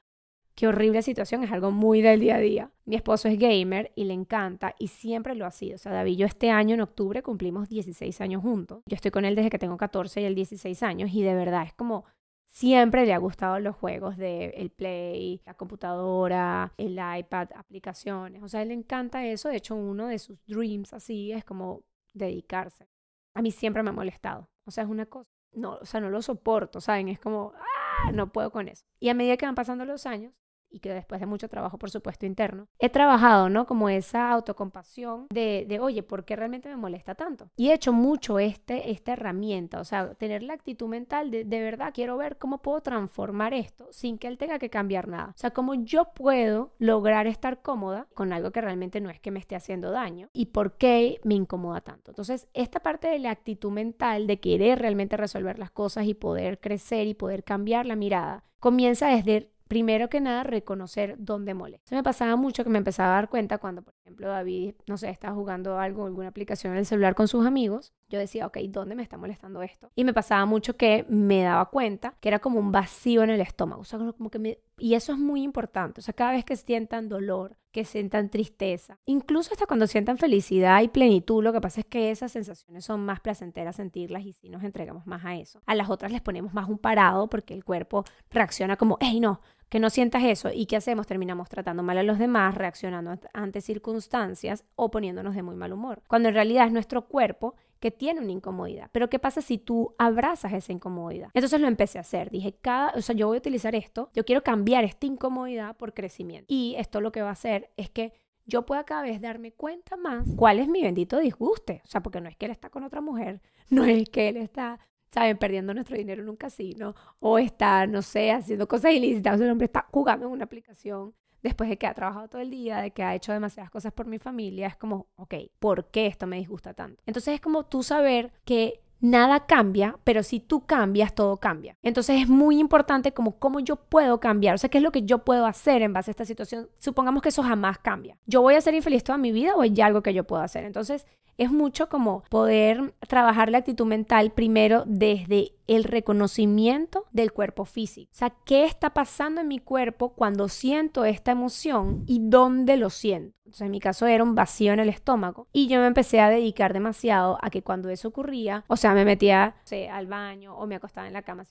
qué 0.55 0.67
horrible 0.67 1.03
situación, 1.03 1.45
es 1.45 1.53
algo 1.53 1.71
muy 1.71 2.03
del 2.03 2.21
día 2.21 2.37
a 2.37 2.41
día. 2.41 2.71
Mi 2.85 2.97
esposo 2.97 3.29
es 3.29 3.39
gamer 3.39 3.93
y 3.95 4.05
le 4.05 4.15
encanta 4.15 4.75
y 4.79 4.89
siempre 4.89 5.35
lo 5.35 5.47
ha 5.47 5.51
sido. 5.51 5.77
O 5.77 5.79
sea, 5.79 5.93
David, 5.93 6.17
yo 6.17 6.27
este 6.27 6.51
año 6.51 6.75
en 6.75 6.81
octubre 6.81 7.23
cumplimos 7.23 7.69
16 7.69 8.21
años 8.21 8.43
juntos. 8.43 8.83
Yo 8.87 8.95
estoy 8.95 9.11
con 9.11 9.25
él 9.25 9.35
desde 9.35 9.51
que 9.51 9.59
tengo 9.59 9.77
14 9.77 10.21
y 10.21 10.25
él 10.25 10.35
16 10.35 10.83
años 10.83 11.11
y 11.13 11.23
de 11.23 11.35
verdad 11.35 11.65
es 11.65 11.75
como 11.75 12.05
Siempre 12.53 13.07
le 13.07 13.15
ha 13.15 13.19
gustado 13.19 13.59
los 13.61 13.75
juegos 13.75 14.19
de 14.19 14.51
el 14.51 14.71
Play, 14.71 15.41
la 15.47 15.55
computadora, 15.55 16.75
el 16.77 17.01
iPad, 17.19 17.49
aplicaciones. 17.57 18.43
O 18.43 18.49
sea, 18.49 18.61
él 18.61 18.69
le 18.69 18.75
encanta 18.75 19.25
eso. 19.25 19.49
De 19.49 19.57
hecho, 19.57 19.75
uno 19.75 20.07
de 20.07 20.19
sus 20.19 20.39
dreams 20.45 20.93
así 20.93 21.33
es 21.33 21.47
como 21.47 21.83
dedicarse. 22.13 22.91
A 23.33 23.41
mí 23.41 23.53
siempre 23.53 23.83
me 23.83 23.89
ha 23.89 23.95
molestado. 23.95 24.51
O 24.67 24.71
sea, 24.71 24.85
es 24.85 24.91
una 24.91 25.07
cosa. 25.07 25.31
No, 25.53 25.79
o 25.81 25.87
sea, 25.87 26.01
no 26.01 26.11
lo 26.11 26.21
soporto, 26.21 26.83
¿saben? 26.83 27.09
Es 27.09 27.19
como, 27.19 27.55
ah, 27.57 28.13
no 28.13 28.31
puedo 28.31 28.51
con 28.51 28.69
eso. 28.69 28.85
Y 29.01 29.09
a 29.09 29.15
medida 29.15 29.39
que 29.39 29.47
van 29.47 29.55
pasando 29.55 29.87
los 29.87 30.05
años, 30.05 30.35
y 30.73 30.81
que 30.81 30.93
después 30.93 31.21
de 31.21 31.27
mucho 31.27 31.49
trabajo, 31.49 31.79
por 31.79 31.91
supuesto, 31.91 32.27
interno, 32.27 32.67
he 32.79 32.89
trabajado, 32.89 33.49
¿no? 33.49 33.67
Como 33.67 33.89
esa 33.89 34.31
autocompasión 34.31 35.27
de, 35.31 35.67
de 35.69 35.81
oye, 35.81 36.03
¿por 36.03 36.25
qué 36.25 36.37
realmente 36.37 36.69
me 36.69 36.77
molesta 36.77 37.15
tanto? 37.15 37.51
Y 37.57 37.69
he 37.69 37.75
hecho 37.75 37.93
mucho 37.93 38.39
este, 38.39 38.91
esta 38.91 39.13
herramienta, 39.13 39.81
o 39.81 39.85
sea, 39.85 40.15
tener 40.15 40.43
la 40.43 40.55
actitud 40.55 40.89
mental 40.89 41.31
de, 41.31 41.45
de 41.45 41.61
verdad, 41.61 41.93
quiero 41.95 42.17
ver 42.17 42.39
cómo 42.39 42.63
puedo 42.63 42.81
transformar 42.81 43.55
esto 43.55 43.89
sin 43.91 44.19
que 44.19 44.29
él 44.29 44.39
tenga 44.39 44.59
que 44.59 44.71
cambiar 44.71 45.09
nada. 45.09 45.31
O 45.37 45.39
sea, 45.39 45.51
cómo 45.51 45.75
yo 45.75 46.13
puedo 46.15 46.73
lograr 46.79 47.27
estar 47.27 47.63
cómoda 47.63 48.07
con 48.15 48.33
algo 48.33 48.51
que 48.51 48.61
realmente 48.61 49.01
no 49.01 49.11
es 49.11 49.21
que 49.21 49.31
me 49.31 49.39
esté 49.39 49.55
haciendo 49.55 49.91
daño 49.91 50.29
y 50.33 50.47
por 50.47 50.77
qué 50.77 51.21
me 51.25 51.35
incomoda 51.35 51.81
tanto. 51.81 52.11
Entonces, 52.11 52.49
esta 52.55 52.81
parte 52.81 53.09
de 53.09 53.19
la 53.19 53.31
actitud 53.31 53.71
mental, 53.71 54.27
de 54.27 54.41
querer 54.41 54.79
realmente 54.79 55.17
resolver 55.17 55.59
las 55.59 55.71
cosas 55.71 56.07
y 56.07 56.15
poder 56.15 56.61
crecer 56.61 57.07
y 57.07 57.15
poder 57.15 57.45
cambiar 57.45 57.87
la 57.87 57.97
mirada, 57.97 58.45
comienza 58.61 59.09
desde 59.09 59.51
primero 59.73 60.11
que 60.11 60.21
nada, 60.21 60.43
reconocer 60.43 61.17
dónde 61.19 61.55
molesta. 61.55 61.89
Se 61.89 61.95
me 61.95 62.03
pasaba 62.03 62.37
mucho 62.37 62.63
que 62.63 62.69
me 62.69 62.77
empezaba 62.77 63.13
a 63.13 63.15
dar 63.15 63.31
cuenta 63.31 63.57
cuando, 63.57 63.81
por 63.81 63.95
ejemplo, 64.03 64.29
David, 64.29 64.75
no 64.87 64.99
sé, 64.99 65.09
estaba 65.09 65.35
jugando 65.35 65.79
algo, 65.79 66.05
alguna 66.05 66.29
aplicación 66.29 66.75
en 66.75 66.81
el 66.81 66.85
celular 66.85 67.15
con 67.15 67.27
sus 67.27 67.47
amigos. 67.47 67.95
Yo 68.11 68.19
decía, 68.19 68.47
ok, 68.47 68.59
¿dónde 68.69 68.95
me 68.95 69.03
está 69.03 69.17
molestando 69.17 69.63
esto? 69.63 69.91
Y 69.95 70.05
me 70.05 70.13
pasaba 70.13 70.45
mucho 70.45 70.77
que 70.77 71.07
me 71.09 71.41
daba 71.43 71.71
cuenta 71.71 72.13
que 72.21 72.29
era 72.29 72.39
como 72.39 72.61
un 72.61 72.71
vacío 72.71 73.23
en 73.23 73.31
el 73.31 73.41
estómago. 73.41 73.81
O 73.81 73.85
sea, 73.85 73.99
como 73.99 74.31
que. 74.31 74.61
Y 74.77 74.93
eso 74.93 75.13
es 75.13 75.19
muy 75.19 75.43
importante. 75.43 76.01
O 76.01 76.03
sea, 76.03 76.13
cada 76.13 76.33
vez 76.33 76.45
que 76.45 76.57
sientan 76.57 77.09
dolor, 77.09 77.57
que 77.71 77.87
sientan 77.87 78.29
tristeza, 78.29 78.99
incluso 79.07 79.53
hasta 79.53 79.65
cuando 79.65 79.87
sientan 79.87 80.19
felicidad 80.19 80.83
y 80.83 80.89
plenitud, 80.89 81.43
lo 81.43 81.55
que 81.55 81.63
pasa 81.63 81.81
es 81.81 81.87
que 81.87 82.11
esas 82.11 82.33
sensaciones 82.33 82.85
son 82.85 83.01
más 83.07 83.21
placenteras 83.21 83.77
sentirlas 83.77 84.27
y 84.27 84.35
si 84.35 84.51
nos 84.51 84.65
entregamos 84.65 85.07
más 85.07 85.25
a 85.25 85.37
eso. 85.37 85.63
A 85.65 85.75
las 85.75 85.89
otras 85.89 86.13
les 86.13 86.21
ponemos 86.21 86.53
más 86.53 86.69
un 86.69 86.77
parado 86.77 87.29
porque 87.29 87.55
el 87.55 87.65
cuerpo 87.65 88.05
reacciona 88.31 88.77
como, 88.77 88.99
hey, 89.01 89.19
no, 89.21 89.41
que 89.73 89.81
no 89.81 89.89
sientas 89.89 90.23
eso. 90.25 90.51
¿Y 90.53 90.67
qué 90.67 90.77
hacemos? 90.77 91.07
Terminamos 91.07 91.49
tratando 91.49 91.83
mal 91.83 91.97
a 91.97 92.03
los 92.03 92.19
demás, 92.19 92.55
reaccionando 92.55 93.19
ante 93.33 93.63
circunstancias 93.63 94.67
o 94.77 94.91
poniéndonos 94.91 95.35
de 95.35 95.43
muy 95.43 95.57
mal 95.57 95.73
humor. 95.73 96.03
Cuando 96.09 96.29
en 96.29 96.35
realidad 96.35 96.67
es 96.67 96.75
nuestro 96.75 97.09
cuerpo 97.09 97.55
que 97.81 97.91
tiene 97.91 98.21
una 98.21 98.33
incomodidad. 98.33 98.91
Pero 98.93 99.09
¿qué 99.09 99.19
pasa 99.19 99.41
si 99.41 99.57
tú 99.57 99.95
abrazas 99.97 100.53
esa 100.53 100.73
incomodidad? 100.73 101.31
Entonces 101.33 101.59
lo 101.59 101.69
empecé 101.69 101.97
a 101.97 102.03
hacer. 102.03 102.29
Dije, 102.29 102.55
cada, 102.61 102.91
o 102.91 103.01
sea, 103.01 103.17
yo 103.17 103.29
voy 103.29 103.37
a 103.37 103.39
utilizar 103.39 103.75
esto, 103.75 104.11
yo 104.13 104.27
quiero 104.27 104.43
cambiar 104.43 104.85
esta 104.85 105.07
incomodidad 105.07 105.75
por 105.75 105.95
crecimiento. 105.95 106.53
Y 106.53 106.75
esto 106.77 107.01
lo 107.01 107.11
que 107.11 107.23
va 107.23 107.31
a 107.31 107.33
hacer 107.33 107.71
es 107.79 107.89
que 107.89 108.13
yo 108.45 108.67
pueda 108.67 108.85
cada 108.85 109.01
vez 109.01 109.23
darme 109.23 109.53
cuenta 109.53 109.97
más 109.97 110.29
cuál 110.37 110.59
es 110.59 110.69
mi 110.69 110.83
bendito 110.83 111.19
disguste. 111.19 111.81
O 111.87 111.89
sea, 111.89 112.03
porque 112.03 112.21
no 112.21 112.29
es 112.29 112.37
que 112.37 112.45
él 112.45 112.53
está 112.53 112.69
con 112.69 112.85
otra 112.85 113.01
mujer, 113.01 113.41
no 113.71 113.87
es 113.87 114.07
que 114.11 114.29
él 114.29 114.37
está 114.37 114.81
¿saben? 115.13 115.39
Perdiendo 115.39 115.75
nuestro 115.75 115.97
dinero 115.97 116.23
en 116.23 116.29
un 116.29 116.37
casino 116.37 116.95
o 117.21 117.39
está, 117.39 117.87
no 117.87 118.03
sé, 118.03 118.33
haciendo 118.33 118.67
cosas 118.67 118.93
ilícitas. 118.93 119.41
el 119.41 119.51
hombre 119.51 119.67
está 119.67 119.87
jugando 119.91 120.27
en 120.27 120.33
una 120.33 120.45
aplicación 120.45 121.15
después 121.43 121.69
de 121.69 121.77
que 121.77 121.87
ha 121.87 121.95
trabajado 121.95 122.29
todo 122.29 122.41
el 122.41 122.51
día, 122.51 122.79
de 122.81 122.93
que 122.93 123.03
ha 123.03 123.15
hecho 123.15 123.33
demasiadas 123.33 123.71
cosas 123.71 123.93
por 123.93 124.07
mi 124.07 124.19
familia. 124.19 124.69
Es 124.69 124.77
como, 124.77 125.09
ok, 125.17 125.35
¿por 125.59 125.91
qué 125.91 126.07
esto 126.07 126.27
me 126.27 126.37
disgusta 126.37 126.73
tanto? 126.75 127.03
Entonces 127.07 127.35
es 127.35 127.41
como 127.41 127.65
tú 127.67 127.83
saber 127.83 128.33
que 128.45 128.82
nada 129.03 129.47
cambia, 129.47 129.99
pero 130.05 130.23
si 130.23 130.41
tú 130.41 130.65
cambias, 130.65 131.15
todo 131.15 131.37
cambia. 131.37 131.77
Entonces 131.83 132.23
es 132.23 132.29
muy 132.29 132.59
importante 132.59 133.13
como 133.13 133.39
cómo 133.39 133.61
yo 133.61 133.77
puedo 133.77 134.21
cambiar, 134.21 134.55
o 134.55 134.59
sea, 134.59 134.71
qué 134.71 134.79
es 134.79 134.85
lo 134.85 134.93
que 134.93 135.03
yo 135.03 135.19
puedo 135.19 135.45
hacer 135.45 135.83
en 135.83 135.93
base 135.93 136.11
a 136.11 136.13
esta 136.13 136.25
situación. 136.25 136.71
Supongamos 136.79 137.21
que 137.21 137.29
eso 137.29 137.43
jamás 137.43 137.79
cambia. 137.79 138.17
¿Yo 138.27 138.41
voy 138.41 138.55
a 138.55 138.61
ser 138.61 138.75
infeliz 138.75 139.05
toda 139.05 139.19
mi 139.19 139.33
vida 139.33 139.55
o 139.55 139.61
hay 139.61 139.79
algo 139.81 140.03
que 140.03 140.15
yo 140.15 140.25
puedo 140.25 140.43
hacer? 140.43 140.65
Entonces 140.65 141.05
es 141.39 141.51
mucho 141.51 141.89
como 141.89 142.23
poder 142.29 142.95
trabajar 143.09 143.51
la 143.51 143.59
actitud 143.59 143.87
mental 143.87 144.33
primero 144.33 144.85
desde 144.87 145.53
el 145.67 145.85
reconocimiento 145.85 147.07
del 147.11 147.33
cuerpo 147.33 147.65
físico. 147.65 148.11
O 148.13 148.17
sea, 148.17 148.31
¿qué 148.45 148.65
está 148.65 148.91
pasando 148.91 149.41
en 149.41 149.49
mi 149.49 149.59
cuerpo 149.59 150.11
cuando 150.11 150.49
siento 150.49 151.05
esta 151.05 151.33
emoción 151.33 152.05
y 152.07 152.21
dónde 152.21 152.77
lo 152.77 152.91
siento? 152.91 153.37
Entonces, 153.53 153.67
en 153.67 153.71
mi 153.71 153.81
caso 153.81 154.07
era 154.07 154.25
un 154.25 154.35
vacío 154.35 154.73
en 154.73 154.81
el 154.81 154.89
estómago. 154.89 155.47
Y 155.53 155.69
yo 155.69 155.79
me 155.79 155.87
empecé 155.87 156.21
a 156.21 156.31
dedicar 156.31 156.73
demasiado 156.73 157.37
a 157.43 157.51
que 157.51 157.63
cuando 157.63 157.91
eso 157.91 158.09
ocurría, 158.09 158.65
o 158.67 158.79
sea, 158.79 158.95
me 158.95 159.05
metía 159.05 159.57
al 159.91 160.07
baño 160.07 160.57
o 160.57 160.67
me 160.67 160.77
acostaba 160.77 161.07
en 161.07 161.13
la 161.13 161.21
cama 161.21 161.43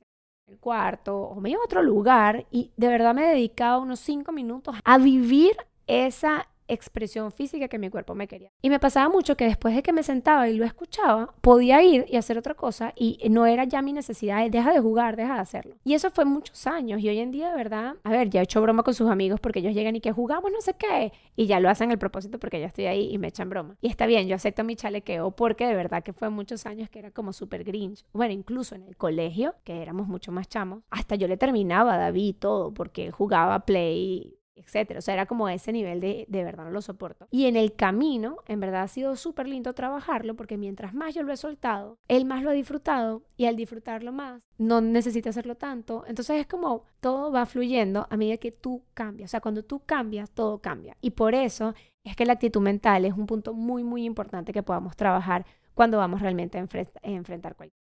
en 0.47 0.53
el 0.55 0.59
cuarto 0.59 1.15
o 1.15 1.39
me 1.39 1.51
iba 1.51 1.61
a 1.61 1.65
otro 1.65 1.83
lugar 1.83 2.47
y 2.49 2.71
de 2.75 2.87
verdad 2.87 3.13
me 3.13 3.27
dedicaba 3.27 3.77
unos 3.77 3.99
cinco 3.99 4.31
minutos 4.31 4.75
a 4.83 4.97
vivir 4.97 5.55
esa 5.85 6.47
expresión 6.73 7.31
física 7.31 7.67
que 7.67 7.79
mi 7.79 7.89
cuerpo 7.89 8.15
me 8.15 8.27
quería. 8.27 8.51
Y 8.61 8.69
me 8.69 8.79
pasaba 8.79 9.09
mucho 9.09 9.35
que 9.35 9.45
después 9.45 9.75
de 9.75 9.83
que 9.83 9.93
me 9.93 10.03
sentaba 10.03 10.49
y 10.49 10.57
lo 10.57 10.65
escuchaba, 10.65 11.33
podía 11.41 11.81
ir 11.83 12.05
y 12.07 12.17
hacer 12.17 12.37
otra 12.37 12.55
cosa 12.55 12.93
y 12.95 13.19
no 13.29 13.45
era 13.45 13.63
ya 13.65 13.81
mi 13.81 13.93
necesidad 13.93 14.43
de 14.43 14.49
deja 14.49 14.73
de 14.73 14.79
jugar, 14.79 15.15
deja 15.15 15.35
de 15.35 15.39
hacerlo. 15.39 15.75
Y 15.83 15.93
eso 15.93 16.11
fue 16.11 16.25
muchos 16.25 16.67
años 16.67 17.01
y 17.01 17.09
hoy 17.09 17.19
en 17.19 17.31
día 17.31 17.49
de 17.49 17.55
verdad, 17.55 17.95
a 18.03 18.11
ver, 18.11 18.29
ya 18.29 18.41
he 18.41 18.43
hecho 18.43 18.61
broma 18.61 18.83
con 18.83 18.93
sus 18.93 19.09
amigos 19.09 19.39
porque 19.39 19.59
ellos 19.59 19.73
llegan 19.73 19.95
y 19.95 20.01
que 20.01 20.11
jugamos 20.11 20.51
no 20.51 20.61
sé 20.61 20.73
qué 20.73 21.11
y 21.35 21.47
ya 21.47 21.59
lo 21.59 21.69
hacen 21.69 21.91
el 21.91 21.97
propósito 21.97 22.39
porque 22.39 22.59
ya 22.59 22.67
estoy 22.67 22.85
ahí 22.85 23.09
y 23.11 23.17
me 23.17 23.27
echan 23.27 23.49
broma. 23.49 23.77
Y 23.81 23.87
está 23.87 24.05
bien, 24.05 24.27
yo 24.27 24.35
acepto 24.35 24.63
mi 24.63 24.75
chalequeo 24.75 25.31
porque 25.31 25.65
de 25.65 25.75
verdad 25.75 26.03
que 26.03 26.13
fue 26.13 26.29
muchos 26.29 26.65
años 26.65 26.89
que 26.89 26.99
era 26.99 27.11
como 27.11 27.33
súper 27.33 27.63
grinch. 27.63 28.05
Bueno, 28.13 28.33
incluso 28.33 28.75
en 28.75 28.83
el 28.83 28.97
colegio, 28.97 29.55
que 29.63 29.81
éramos 29.81 30.07
mucho 30.07 30.31
más 30.31 30.47
chamos, 30.47 30.83
hasta 30.89 31.15
yo 31.15 31.27
le 31.27 31.37
terminaba 31.37 31.95
a 31.95 31.97
David 31.97 32.35
todo 32.39 32.73
porque 32.73 33.11
jugaba 33.11 33.65
play 33.65 34.37
etcétera. 34.55 34.99
O 34.99 35.01
sea, 35.01 35.13
era 35.13 35.25
como 35.25 35.49
ese 35.49 35.71
nivel 35.71 35.99
de, 35.99 36.25
de 36.27 36.43
verdad 36.43 36.65
no 36.65 36.71
lo 36.71 36.81
soporto. 36.81 37.27
Y 37.31 37.45
en 37.45 37.55
el 37.55 37.73
camino, 37.73 38.37
en 38.47 38.59
verdad 38.59 38.83
ha 38.83 38.87
sido 38.87 39.15
súper 39.15 39.47
lindo 39.47 39.73
trabajarlo 39.73 40.35
porque 40.35 40.57
mientras 40.57 40.93
más 40.93 41.13
yo 41.15 41.23
lo 41.23 41.33
he 41.33 41.37
soltado, 41.37 41.97
él 42.07 42.25
más 42.25 42.43
lo 42.43 42.49
ha 42.49 42.53
disfrutado 42.53 43.23
y 43.37 43.45
al 43.45 43.55
disfrutarlo 43.55 44.11
más, 44.11 44.41
no 44.57 44.81
necesita 44.81 45.29
hacerlo 45.29 45.55
tanto. 45.55 46.03
Entonces 46.07 46.39
es 46.39 46.47
como 46.47 46.83
todo 46.99 47.31
va 47.31 47.45
fluyendo 47.45 48.07
a 48.09 48.17
medida 48.17 48.37
que 48.37 48.51
tú 48.51 48.83
cambias. 48.93 49.29
O 49.29 49.31
sea, 49.31 49.41
cuando 49.41 49.63
tú 49.63 49.81
cambias, 49.85 50.29
todo 50.31 50.59
cambia. 50.59 50.97
Y 51.01 51.11
por 51.11 51.33
eso 51.33 51.73
es 52.03 52.15
que 52.15 52.25
la 52.25 52.33
actitud 52.33 52.61
mental 52.61 53.05
es 53.05 53.13
un 53.13 53.27
punto 53.27 53.53
muy, 53.53 53.83
muy 53.83 54.05
importante 54.05 54.53
que 54.53 54.63
podamos 54.63 54.95
trabajar 54.95 55.45
cuando 55.73 55.97
vamos 55.97 56.21
realmente 56.21 56.57
a, 56.57 56.67
enfrentar 57.03 57.55
cualquier. 57.55 57.79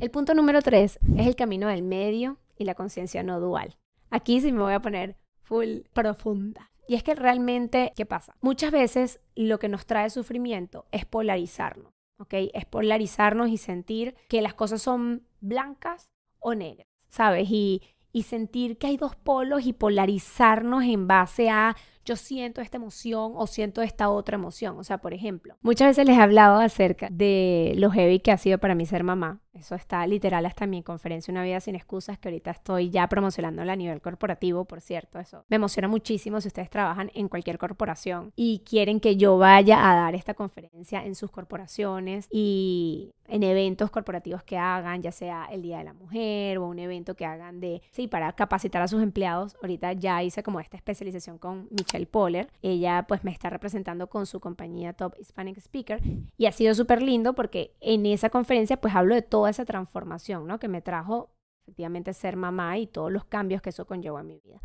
El 0.00 0.10
punto 0.10 0.34
número 0.34 0.62
tres 0.62 0.98
es 1.16 1.26
el 1.26 1.36
camino 1.36 1.68
del 1.68 1.82
medio 1.82 2.38
y 2.56 2.64
la 2.64 2.74
conciencia 2.74 3.22
no 3.22 3.40
dual. 3.40 3.76
Aquí 4.10 4.40
sí 4.40 4.52
me 4.52 4.62
voy 4.62 4.72
a 4.72 4.80
poner 4.80 5.16
full 5.48 5.80
profunda. 5.94 6.70
Y 6.86 6.94
es 6.94 7.02
que 7.02 7.14
realmente, 7.14 7.92
¿qué 7.96 8.06
pasa? 8.06 8.36
Muchas 8.40 8.70
veces 8.70 9.20
lo 9.34 9.58
que 9.58 9.68
nos 9.68 9.86
trae 9.86 10.10
sufrimiento 10.10 10.86
es 10.92 11.04
polarizarnos, 11.04 11.92
¿ok? 12.18 12.34
Es 12.54 12.64
polarizarnos 12.66 13.48
y 13.48 13.56
sentir 13.56 14.14
que 14.28 14.42
las 14.42 14.54
cosas 14.54 14.82
son 14.82 15.26
blancas 15.40 16.10
o 16.38 16.54
negras, 16.54 16.86
¿sabes? 17.08 17.48
Y, 17.50 17.82
y 18.12 18.22
sentir 18.22 18.78
que 18.78 18.86
hay 18.86 18.96
dos 18.96 19.16
polos 19.16 19.66
y 19.66 19.72
polarizarnos 19.72 20.84
en 20.84 21.06
base 21.06 21.50
a 21.50 21.76
yo 22.08 22.16
siento 22.16 22.62
esta 22.62 22.78
emoción 22.78 23.32
o 23.36 23.46
siento 23.46 23.82
esta 23.82 24.08
otra 24.08 24.36
emoción. 24.36 24.78
O 24.78 24.84
sea, 24.84 24.98
por 24.98 25.12
ejemplo, 25.12 25.56
muchas 25.60 25.88
veces 25.88 26.06
les 26.06 26.16
he 26.16 26.20
hablado 26.20 26.58
acerca 26.58 27.08
de 27.10 27.74
lo 27.76 27.90
heavy 27.90 28.20
que 28.20 28.32
ha 28.32 28.38
sido 28.38 28.56
para 28.58 28.74
mí 28.74 28.86
ser 28.86 29.04
mamá. 29.04 29.40
Eso 29.52 29.74
está 29.74 30.06
literal 30.06 30.46
hasta 30.46 30.66
mi 30.66 30.82
conferencia 30.82 31.32
Una 31.32 31.42
vida 31.42 31.58
sin 31.60 31.74
excusas, 31.74 32.18
que 32.18 32.28
ahorita 32.28 32.52
estoy 32.52 32.90
ya 32.90 33.08
promocionando 33.08 33.60
a 33.60 33.76
nivel 33.76 34.00
corporativo, 34.00 34.64
por 34.64 34.80
cierto. 34.80 35.18
Eso 35.18 35.44
me 35.48 35.56
emociona 35.56 35.88
muchísimo 35.88 36.40
si 36.40 36.48
ustedes 36.48 36.70
trabajan 36.70 37.10
en 37.14 37.28
cualquier 37.28 37.58
corporación 37.58 38.32
y 38.36 38.60
quieren 38.60 39.00
que 39.00 39.16
yo 39.16 39.36
vaya 39.36 39.90
a 39.90 39.96
dar 39.96 40.14
esta 40.14 40.34
conferencia 40.34 41.04
en 41.04 41.14
sus 41.14 41.30
corporaciones 41.30 42.28
y 42.30 43.12
en 43.26 43.42
eventos 43.42 43.90
corporativos 43.90 44.42
que 44.42 44.56
hagan, 44.56 45.02
ya 45.02 45.12
sea 45.12 45.46
el 45.50 45.62
Día 45.62 45.78
de 45.78 45.84
la 45.84 45.92
Mujer 45.92 46.58
o 46.58 46.66
un 46.66 46.78
evento 46.78 47.14
que 47.14 47.26
hagan 47.26 47.60
de, 47.60 47.82
sí, 47.90 48.08
para 48.08 48.32
capacitar 48.32 48.80
a 48.80 48.88
sus 48.88 49.02
empleados. 49.02 49.56
Ahorita 49.60 49.92
ya 49.92 50.22
hice 50.22 50.42
como 50.42 50.60
esta 50.60 50.76
especialización 50.76 51.38
con 51.38 51.68
Michelle 51.70 51.97
Poller. 52.06 52.48
Ella 52.62 53.06
pues 53.08 53.24
me 53.24 53.30
está 53.30 53.50
representando 53.50 54.08
con 54.08 54.26
su 54.26 54.40
compañía 54.40 54.92
Top 54.92 55.14
Hispanic 55.18 55.58
Speaker 55.58 56.00
y 56.36 56.46
ha 56.46 56.52
sido 56.52 56.74
súper 56.74 57.02
lindo 57.02 57.34
porque 57.34 57.74
en 57.80 58.06
esa 58.06 58.30
conferencia 58.30 58.80
pues 58.80 58.94
hablo 58.94 59.14
de 59.14 59.22
toda 59.22 59.50
esa 59.50 59.64
transformación, 59.64 60.46
¿no? 60.46 60.58
Que 60.58 60.68
me 60.68 60.82
trajo 60.82 61.30
efectivamente 61.66 62.14
ser 62.14 62.36
mamá 62.36 62.78
y 62.78 62.86
todos 62.86 63.12
los 63.12 63.24
cambios 63.24 63.60
que 63.60 63.70
eso 63.70 63.86
conllevó 63.86 64.18
a 64.18 64.22
mi 64.22 64.38
vida. 64.38 64.60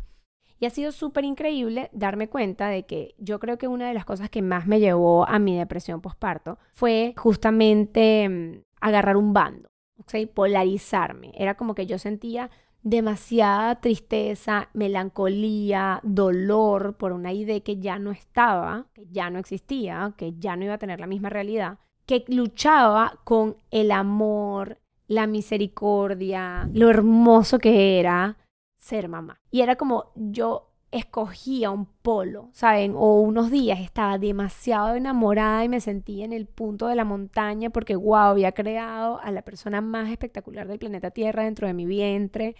Y 0.60 0.66
ha 0.66 0.70
sido 0.70 0.92
súper 0.92 1.24
increíble 1.24 1.90
darme 1.92 2.28
cuenta 2.28 2.68
de 2.68 2.86
que 2.86 3.14
yo 3.18 3.38
creo 3.40 3.58
que 3.58 3.68
una 3.68 3.88
de 3.88 3.94
las 3.94 4.04
cosas 4.04 4.30
que 4.30 4.40
más 4.40 4.66
me 4.66 4.80
llevó 4.80 5.28
a 5.28 5.38
mi 5.38 5.56
depresión 5.58 6.00
postparto 6.00 6.58
fue 6.72 7.14
justamente 7.16 8.28
mm, 8.28 8.62
agarrar 8.80 9.16
un 9.16 9.32
bando, 9.32 9.68
¿okay? 9.98 10.26
polarizarme. 10.26 11.32
Era 11.36 11.56
como 11.56 11.74
que 11.74 11.86
yo 11.86 11.98
sentía 11.98 12.50
demasiada 12.84 13.80
tristeza, 13.80 14.68
melancolía, 14.74 16.00
dolor 16.02 16.96
por 16.98 17.12
una 17.12 17.32
idea 17.32 17.58
que 17.60 17.78
ya 17.78 17.98
no 17.98 18.12
estaba, 18.12 18.86
que 18.92 19.06
ya 19.10 19.30
no 19.30 19.38
existía, 19.38 20.12
que 20.18 20.34
ya 20.38 20.54
no 20.54 20.66
iba 20.66 20.74
a 20.74 20.78
tener 20.78 21.00
la 21.00 21.06
misma 21.06 21.30
realidad, 21.30 21.78
que 22.04 22.24
luchaba 22.28 23.20
con 23.24 23.56
el 23.70 23.90
amor, 23.90 24.78
la 25.08 25.26
misericordia, 25.26 26.68
lo 26.74 26.90
hermoso 26.90 27.58
que 27.58 27.98
era 27.98 28.36
ser 28.78 29.08
mamá. 29.08 29.40
Y 29.50 29.62
era 29.62 29.76
como 29.76 30.12
yo 30.14 30.70
escogía 30.90 31.70
un 31.70 31.86
polo, 31.86 32.50
¿saben? 32.52 32.92
O 32.96 33.20
unos 33.20 33.50
días 33.50 33.80
estaba 33.80 34.18
demasiado 34.18 34.94
enamorada 34.94 35.64
y 35.64 35.70
me 35.70 35.80
sentía 35.80 36.24
en 36.26 36.34
el 36.34 36.46
punto 36.46 36.86
de 36.86 36.94
la 36.94 37.04
montaña 37.04 37.70
porque, 37.70 37.96
wow, 37.96 38.14
había 38.14 38.52
creado 38.52 39.18
a 39.20 39.30
la 39.30 39.42
persona 39.42 39.80
más 39.80 40.10
espectacular 40.10 40.68
del 40.68 40.78
planeta 40.78 41.10
Tierra 41.10 41.44
dentro 41.44 41.66
de 41.66 41.74
mi 41.74 41.86
vientre 41.86 42.54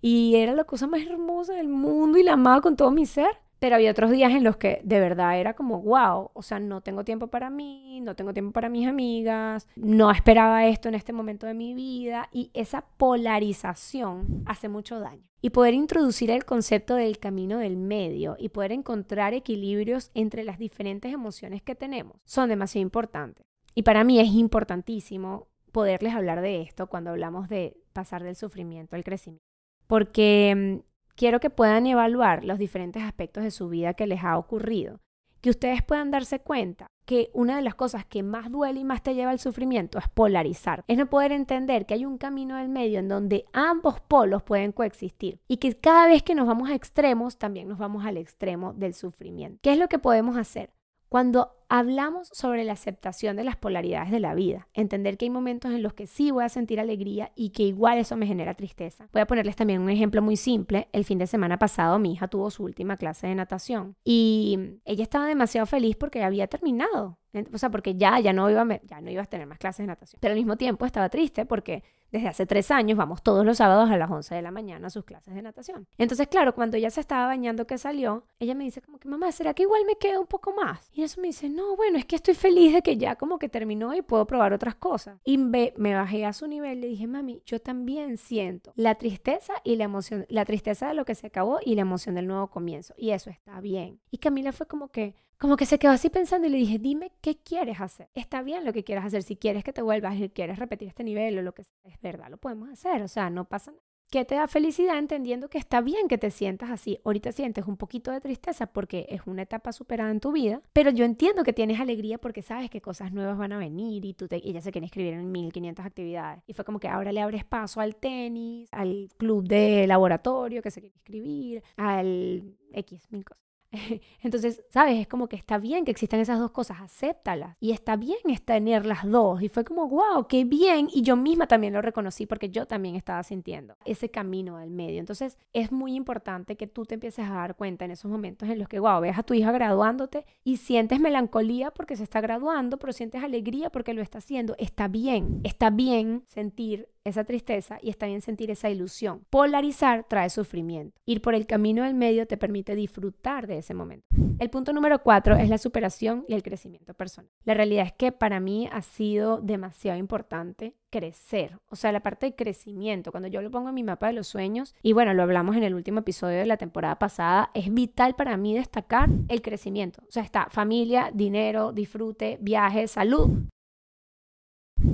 Y 0.00 0.36
era 0.36 0.54
la 0.54 0.64
cosa 0.64 0.86
más 0.86 1.02
hermosa 1.02 1.54
del 1.54 1.68
mundo 1.68 2.18
y 2.18 2.22
la 2.22 2.34
amaba 2.34 2.60
con 2.60 2.76
todo 2.76 2.90
mi 2.90 3.06
ser. 3.06 3.38
Pero 3.60 3.76
había 3.76 3.90
otros 3.90 4.10
días 4.10 4.32
en 4.32 4.42
los 4.42 4.56
que 4.56 4.80
de 4.84 5.00
verdad 5.00 5.38
era 5.38 5.52
como, 5.52 5.82
wow, 5.82 6.30
o 6.32 6.42
sea, 6.42 6.58
no 6.58 6.80
tengo 6.80 7.04
tiempo 7.04 7.26
para 7.26 7.50
mí, 7.50 8.00
no 8.00 8.16
tengo 8.16 8.32
tiempo 8.32 8.52
para 8.52 8.70
mis 8.70 8.88
amigas, 8.88 9.68
no 9.76 10.10
esperaba 10.10 10.66
esto 10.66 10.88
en 10.88 10.94
este 10.94 11.12
momento 11.12 11.46
de 11.46 11.52
mi 11.52 11.74
vida 11.74 12.30
y 12.32 12.50
esa 12.54 12.86
polarización 12.96 14.42
hace 14.46 14.70
mucho 14.70 14.98
daño. 14.98 15.22
Y 15.42 15.50
poder 15.50 15.74
introducir 15.74 16.30
el 16.30 16.46
concepto 16.46 16.94
del 16.94 17.18
camino 17.18 17.58
del 17.58 17.76
medio 17.76 18.34
y 18.38 18.48
poder 18.48 18.72
encontrar 18.72 19.34
equilibrios 19.34 20.10
entre 20.14 20.42
las 20.42 20.58
diferentes 20.58 21.12
emociones 21.12 21.60
que 21.60 21.74
tenemos 21.74 22.16
son 22.24 22.48
demasiado 22.48 22.82
importantes. 22.82 23.44
Y 23.74 23.82
para 23.82 24.04
mí 24.04 24.20
es 24.20 24.28
importantísimo 24.28 25.48
poderles 25.70 26.14
hablar 26.14 26.40
de 26.40 26.62
esto 26.62 26.86
cuando 26.86 27.10
hablamos 27.10 27.48
de 27.48 27.76
pasar 27.92 28.22
del 28.22 28.36
sufrimiento 28.36 28.96
al 28.96 29.04
crecimiento. 29.04 29.49
Porque 29.90 30.54
mm, 30.56 30.88
quiero 31.16 31.40
que 31.40 31.50
puedan 31.50 31.84
evaluar 31.84 32.44
los 32.44 32.60
diferentes 32.60 33.02
aspectos 33.02 33.42
de 33.42 33.50
su 33.50 33.68
vida 33.68 33.94
que 33.94 34.06
les 34.06 34.22
ha 34.22 34.38
ocurrido, 34.38 35.00
que 35.40 35.50
ustedes 35.50 35.82
puedan 35.82 36.12
darse 36.12 36.38
cuenta 36.38 36.86
que 37.06 37.28
una 37.34 37.56
de 37.56 37.62
las 37.62 37.74
cosas 37.74 38.06
que 38.06 38.22
más 38.22 38.52
duele 38.52 38.78
y 38.78 38.84
más 38.84 39.02
te 39.02 39.16
lleva 39.16 39.32
al 39.32 39.40
sufrimiento 39.40 39.98
es 39.98 40.08
polarizar, 40.08 40.84
es 40.86 40.96
no 40.96 41.10
poder 41.10 41.32
entender 41.32 41.86
que 41.86 41.94
hay 41.94 42.04
un 42.04 42.18
camino 42.18 42.56
del 42.56 42.68
medio 42.68 43.00
en 43.00 43.08
donde 43.08 43.46
ambos 43.52 44.00
polos 44.00 44.44
pueden 44.44 44.70
coexistir 44.70 45.40
y 45.48 45.56
que 45.56 45.76
cada 45.76 46.06
vez 46.06 46.22
que 46.22 46.36
nos 46.36 46.46
vamos 46.46 46.70
a 46.70 46.76
extremos 46.76 47.36
también 47.36 47.66
nos 47.66 47.78
vamos 47.78 48.06
al 48.06 48.16
extremo 48.16 48.74
del 48.74 48.94
sufrimiento. 48.94 49.58
¿Qué 49.60 49.72
es 49.72 49.78
lo 49.78 49.88
que 49.88 49.98
podemos 49.98 50.36
hacer? 50.36 50.70
Cuando 51.10 51.56
hablamos 51.68 52.28
sobre 52.32 52.62
la 52.62 52.74
aceptación 52.74 53.34
de 53.34 53.42
las 53.42 53.56
polaridades 53.56 54.12
de 54.12 54.20
la 54.20 54.32
vida, 54.32 54.68
entender 54.74 55.18
que 55.18 55.24
hay 55.24 55.30
momentos 55.30 55.72
en 55.72 55.82
los 55.82 55.92
que 55.92 56.06
sí 56.06 56.30
voy 56.30 56.44
a 56.44 56.48
sentir 56.48 56.78
alegría 56.78 57.32
y 57.34 57.50
que 57.50 57.64
igual 57.64 57.98
eso 57.98 58.16
me 58.16 58.28
genera 58.28 58.54
tristeza. 58.54 59.08
Voy 59.12 59.20
a 59.20 59.26
ponerles 59.26 59.56
también 59.56 59.80
un 59.80 59.90
ejemplo 59.90 60.22
muy 60.22 60.36
simple. 60.36 60.86
El 60.92 61.04
fin 61.04 61.18
de 61.18 61.26
semana 61.26 61.58
pasado 61.58 61.98
mi 61.98 62.12
hija 62.12 62.28
tuvo 62.28 62.48
su 62.52 62.62
última 62.62 62.96
clase 62.96 63.26
de 63.26 63.34
natación 63.34 63.96
y 64.04 64.78
ella 64.84 65.02
estaba 65.02 65.26
demasiado 65.26 65.66
feliz 65.66 65.96
porque 65.96 66.22
había 66.22 66.46
terminado. 66.46 67.18
O 67.52 67.58
sea, 67.58 67.70
porque 67.70 67.96
ya, 67.96 68.20
ya, 68.20 68.32
no 68.32 68.48
iba 68.48 68.64
ya 68.84 69.00
no 69.00 69.10
iba 69.10 69.22
a 69.22 69.26
tener 69.26 69.48
más 69.48 69.58
clases 69.58 69.78
de 69.78 69.88
natación. 69.88 70.18
Pero 70.20 70.30
al 70.30 70.38
mismo 70.38 70.56
tiempo 70.56 70.86
estaba 70.86 71.08
triste 71.08 71.44
porque 71.44 71.82
desde 72.12 72.28
hace 72.28 72.46
tres 72.46 72.70
años 72.70 72.98
vamos 72.98 73.22
todos 73.22 73.44
los 73.44 73.58
sábados 73.58 73.90
a 73.90 73.96
las 73.96 74.10
11 74.10 74.34
de 74.34 74.42
la 74.42 74.50
mañana 74.50 74.88
a 74.88 74.90
sus 74.90 75.04
clases 75.04 75.34
de 75.34 75.42
natación. 75.42 75.86
Entonces, 75.98 76.28
claro, 76.28 76.54
cuando 76.54 76.76
ella 76.76 76.90
se 76.90 77.00
estaba 77.00 77.26
bañando 77.26 77.66
que 77.66 77.78
salió, 77.78 78.24
ella 78.38 78.54
me 78.54 78.64
dice 78.64 78.82
como 78.82 78.98
que, 78.98 79.08
mamá, 79.08 79.32
¿será 79.32 79.54
que 79.54 79.62
igual 79.62 79.84
me 79.86 79.96
queda 79.96 80.20
un 80.20 80.26
poco 80.26 80.52
más? 80.52 80.90
Y 80.92 81.02
eso 81.02 81.20
me 81.20 81.28
dice, 81.28 81.48
no, 81.48 81.76
bueno, 81.76 81.98
es 81.98 82.04
que 82.04 82.16
estoy 82.16 82.34
feliz 82.34 82.72
de 82.72 82.82
que 82.82 82.96
ya 82.96 83.16
como 83.16 83.38
que 83.38 83.48
terminó 83.48 83.94
y 83.94 84.02
puedo 84.02 84.26
probar 84.26 84.52
otras 84.52 84.74
cosas. 84.74 85.18
Y 85.24 85.38
me, 85.38 85.72
bajé 85.76 86.24
a 86.24 86.32
su 86.32 86.46
nivel 86.46 86.78
y 86.78 86.80
le 86.80 86.86
dije, 86.88 87.06
mami, 87.06 87.42
yo 87.46 87.60
también 87.60 88.16
siento 88.16 88.72
la 88.76 88.96
tristeza 88.96 89.54
y 89.64 89.76
la 89.76 89.84
emoción, 89.84 90.26
la 90.28 90.44
tristeza 90.44 90.88
de 90.88 90.94
lo 90.94 91.04
que 91.04 91.14
se 91.14 91.26
acabó 91.26 91.58
y 91.64 91.74
la 91.74 91.82
emoción 91.82 92.14
del 92.14 92.26
nuevo 92.26 92.48
comienzo. 92.48 92.94
Y 92.96 93.10
eso 93.10 93.30
está 93.30 93.60
bien. 93.60 94.00
Y 94.10 94.18
Camila 94.18 94.52
fue 94.52 94.66
como 94.66 94.88
que, 94.88 95.14
como 95.40 95.56
que 95.56 95.64
se 95.64 95.78
quedó 95.78 95.92
así 95.92 96.10
pensando 96.10 96.46
y 96.46 96.50
le 96.50 96.58
dije, 96.58 96.78
dime 96.78 97.12
qué 97.22 97.38
quieres 97.38 97.80
hacer. 97.80 98.10
Está 98.12 98.42
bien 98.42 98.62
lo 98.66 98.74
que 98.74 98.84
quieras 98.84 99.06
hacer. 99.06 99.22
Si 99.22 99.36
quieres 99.36 99.64
que 99.64 99.72
te 99.72 99.80
vuelvas 99.80 100.14
y 100.20 100.28
quieres 100.28 100.58
repetir 100.58 100.86
este 100.88 101.02
nivel 101.02 101.38
o 101.38 101.42
lo 101.42 101.54
que 101.54 101.64
sea, 101.64 101.80
es 101.84 101.98
verdad, 102.02 102.28
lo 102.28 102.36
podemos 102.36 102.68
hacer. 102.68 103.00
O 103.00 103.08
sea, 103.08 103.30
no 103.30 103.46
pasa 103.46 103.70
nada. 103.70 103.82
¿Qué 104.10 104.26
te 104.26 104.34
da 104.34 104.48
felicidad 104.48 104.98
entendiendo 104.98 105.48
que 105.48 105.56
está 105.56 105.80
bien 105.80 106.08
que 106.08 106.18
te 106.18 106.30
sientas 106.30 106.68
así? 106.68 106.98
Ahorita 107.04 107.32
sientes 107.32 107.64
un 107.66 107.78
poquito 107.78 108.10
de 108.10 108.20
tristeza 108.20 108.66
porque 108.66 109.06
es 109.08 109.22
una 109.26 109.42
etapa 109.42 109.72
superada 109.72 110.10
en 110.10 110.20
tu 110.20 110.32
vida, 110.32 110.60
pero 110.74 110.90
yo 110.90 111.06
entiendo 111.06 111.42
que 111.42 111.54
tienes 111.54 111.80
alegría 111.80 112.18
porque 112.18 112.42
sabes 112.42 112.68
que 112.68 112.82
cosas 112.82 113.12
nuevas 113.12 113.38
van 113.38 113.52
a 113.52 113.58
venir 113.58 114.04
y 114.04 114.12
tú 114.12 114.28
te, 114.28 114.46
ella 114.46 114.60
se 114.60 114.72
quiere 114.72 114.86
inscribir 114.86 115.14
en 115.14 115.32
1500 115.32 115.86
actividades. 115.86 116.42
Y 116.46 116.52
fue 116.52 116.66
como 116.66 116.80
que 116.80 116.88
ahora 116.88 117.12
le 117.12 117.22
abres 117.22 117.46
paso 117.46 117.80
al 117.80 117.96
tenis, 117.96 118.68
al 118.72 119.08
club 119.16 119.48
de 119.48 119.86
laboratorio 119.86 120.60
que 120.60 120.70
se 120.70 120.80
quiere 120.80 120.96
inscribir, 120.96 121.62
al 121.76 122.58
X, 122.72 123.06
mil 123.10 123.24
cosas. 123.24 123.49
Entonces, 124.22 124.62
¿sabes? 124.70 124.98
Es 124.98 125.06
como 125.06 125.28
que 125.28 125.36
está 125.36 125.58
bien 125.58 125.84
que 125.84 125.90
existan 125.90 126.20
esas 126.20 126.38
dos 126.38 126.50
cosas, 126.50 126.80
acéptalas. 126.80 127.56
Y 127.60 127.72
está 127.72 127.96
bien 127.96 128.18
tener 128.50 128.84
las 128.86 129.08
dos. 129.08 129.42
Y 129.42 129.48
fue 129.48 129.64
como, 129.64 129.88
wow, 129.88 130.26
qué 130.28 130.44
bien. 130.44 130.88
Y 130.92 131.02
yo 131.02 131.16
misma 131.16 131.46
también 131.46 131.72
lo 131.72 131.82
reconocí 131.82 132.26
porque 132.26 132.50
yo 132.50 132.66
también 132.66 132.96
estaba 132.96 133.22
sintiendo 133.22 133.76
ese 133.84 134.10
camino 134.10 134.56
al 134.56 134.70
medio. 134.70 134.98
Entonces, 134.98 135.38
es 135.52 135.70
muy 135.70 135.94
importante 135.94 136.56
que 136.56 136.66
tú 136.66 136.84
te 136.84 136.94
empieces 136.94 137.26
a 137.28 137.34
dar 137.34 137.56
cuenta 137.56 137.84
en 137.84 137.92
esos 137.92 138.10
momentos 138.10 138.48
en 138.48 138.58
los 138.58 138.68
que, 138.68 138.80
wow, 138.80 139.00
ves 139.00 139.18
a 139.18 139.22
tu 139.22 139.34
hija 139.34 139.52
graduándote 139.52 140.26
y 140.44 140.56
sientes 140.56 141.00
melancolía 141.00 141.70
porque 141.70 141.96
se 141.96 142.02
está 142.02 142.20
graduando, 142.20 142.78
pero 142.78 142.92
sientes 142.92 143.22
alegría 143.22 143.70
porque 143.70 143.94
lo 143.94 144.02
está 144.02 144.18
haciendo. 144.18 144.54
Está 144.58 144.88
bien, 144.88 145.40
está 145.44 145.70
bien 145.70 146.24
sentir 146.26 146.88
esa 147.04 147.24
tristeza 147.24 147.78
y 147.82 147.90
está 147.90 148.06
bien 148.06 148.20
sentir 148.20 148.50
esa 148.50 148.70
ilusión. 148.70 149.24
Polarizar 149.30 150.04
trae 150.08 150.30
sufrimiento. 150.30 150.98
Ir 151.06 151.22
por 151.22 151.34
el 151.34 151.46
camino 151.46 151.84
del 151.84 151.94
medio 151.94 152.26
te 152.26 152.36
permite 152.36 152.74
disfrutar 152.74 153.46
de 153.46 153.58
ese 153.58 153.74
momento. 153.74 154.06
El 154.38 154.50
punto 154.50 154.72
número 154.72 155.02
cuatro 155.02 155.36
es 155.36 155.48
la 155.48 155.58
superación 155.58 156.24
y 156.28 156.34
el 156.34 156.42
crecimiento 156.42 156.94
personal. 156.94 157.30
La 157.44 157.54
realidad 157.54 157.86
es 157.86 157.92
que 157.92 158.12
para 158.12 158.40
mí 158.40 158.68
ha 158.72 158.82
sido 158.82 159.38
demasiado 159.40 159.98
importante 159.98 160.74
crecer, 160.90 161.58
o 161.68 161.76
sea, 161.76 161.92
la 161.92 162.00
parte 162.00 162.26
de 162.26 162.34
crecimiento, 162.34 163.12
cuando 163.12 163.28
yo 163.28 163.42
lo 163.42 163.50
pongo 163.50 163.68
en 163.68 163.74
mi 163.74 163.84
mapa 163.84 164.08
de 164.08 164.12
los 164.12 164.26
sueños, 164.26 164.74
y 164.82 164.92
bueno, 164.92 165.14
lo 165.14 165.22
hablamos 165.22 165.56
en 165.56 165.62
el 165.62 165.74
último 165.74 166.00
episodio 166.00 166.38
de 166.38 166.46
la 166.46 166.56
temporada 166.56 166.98
pasada, 166.98 167.50
es 167.54 167.72
vital 167.72 168.16
para 168.16 168.36
mí 168.36 168.54
destacar 168.54 169.08
el 169.28 169.40
crecimiento, 169.40 170.02
o 170.08 170.10
sea, 170.10 170.24
está 170.24 170.48
familia, 170.50 171.10
dinero, 171.14 171.72
disfrute, 171.72 172.38
viaje, 172.40 172.88
salud, 172.88 173.30